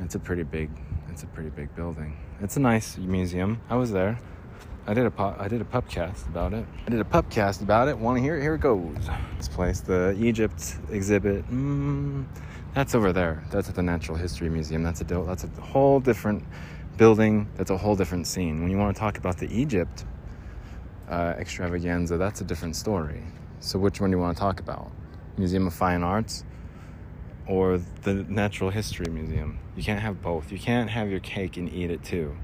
It's 0.00 0.14
a 0.14 0.18
pretty 0.18 0.42
big. 0.42 0.70
It's 1.08 1.22
a 1.22 1.26
pretty 1.26 1.50
big 1.50 1.74
building. 1.76 2.16
It's 2.40 2.56
a 2.56 2.60
nice 2.60 2.98
museum. 2.98 3.60
I 3.70 3.76
was 3.76 3.92
there. 3.92 4.18
I 4.86 4.92
did 4.92 5.06
a 5.06 5.10
pop, 5.10 5.40
I 5.40 5.48
did 5.48 5.62
a 5.62 5.64
pubcast 5.64 6.26
about 6.26 6.52
it. 6.52 6.66
I 6.86 6.90
did 6.90 7.00
a 7.00 7.04
pubcast 7.04 7.62
about 7.62 7.88
it. 7.88 7.96
Want 7.96 8.18
to 8.18 8.22
hear 8.22 8.36
it? 8.36 8.42
Here 8.42 8.56
it 8.56 8.60
goes. 8.60 9.08
This 9.38 9.48
place, 9.48 9.80
the 9.80 10.14
Egypt 10.20 10.76
exhibit. 10.90 11.48
Mm, 11.50 12.26
that's 12.74 12.94
over 12.94 13.12
there. 13.12 13.42
That's 13.50 13.68
at 13.68 13.76
the 13.76 13.82
Natural 13.82 14.18
History 14.18 14.50
Museum. 14.50 14.82
That's 14.82 15.00
a 15.00 15.04
that's 15.04 15.44
a 15.44 15.60
whole 15.60 16.00
different 16.00 16.44
building. 16.98 17.48
That's 17.56 17.70
a 17.70 17.78
whole 17.78 17.96
different 17.96 18.26
scene. 18.26 18.60
When 18.60 18.70
you 18.70 18.76
want 18.76 18.94
to 18.94 19.00
talk 19.00 19.16
about 19.16 19.38
the 19.38 19.48
Egypt, 19.50 20.04
uh, 21.08 21.34
extravaganza, 21.38 22.16
that's 22.16 22.40
a 22.40 22.44
different 22.44 22.76
story. 22.76 23.22
So, 23.60 23.78
which 23.78 24.00
one 24.00 24.10
do 24.10 24.16
you 24.16 24.20
want 24.20 24.36
to 24.36 24.40
talk 24.40 24.60
about? 24.60 24.90
Museum 25.36 25.66
of 25.66 25.74
Fine 25.74 26.02
Arts 26.02 26.44
or 27.46 27.78
the 28.02 28.14
Natural 28.28 28.70
History 28.70 29.10
Museum? 29.10 29.58
You 29.76 29.82
can't 29.82 30.00
have 30.00 30.22
both. 30.22 30.52
You 30.52 30.58
can't 30.58 30.90
have 30.90 31.10
your 31.10 31.20
cake 31.20 31.56
and 31.56 31.72
eat 31.72 31.90
it 31.90 32.04
too. 32.04 32.36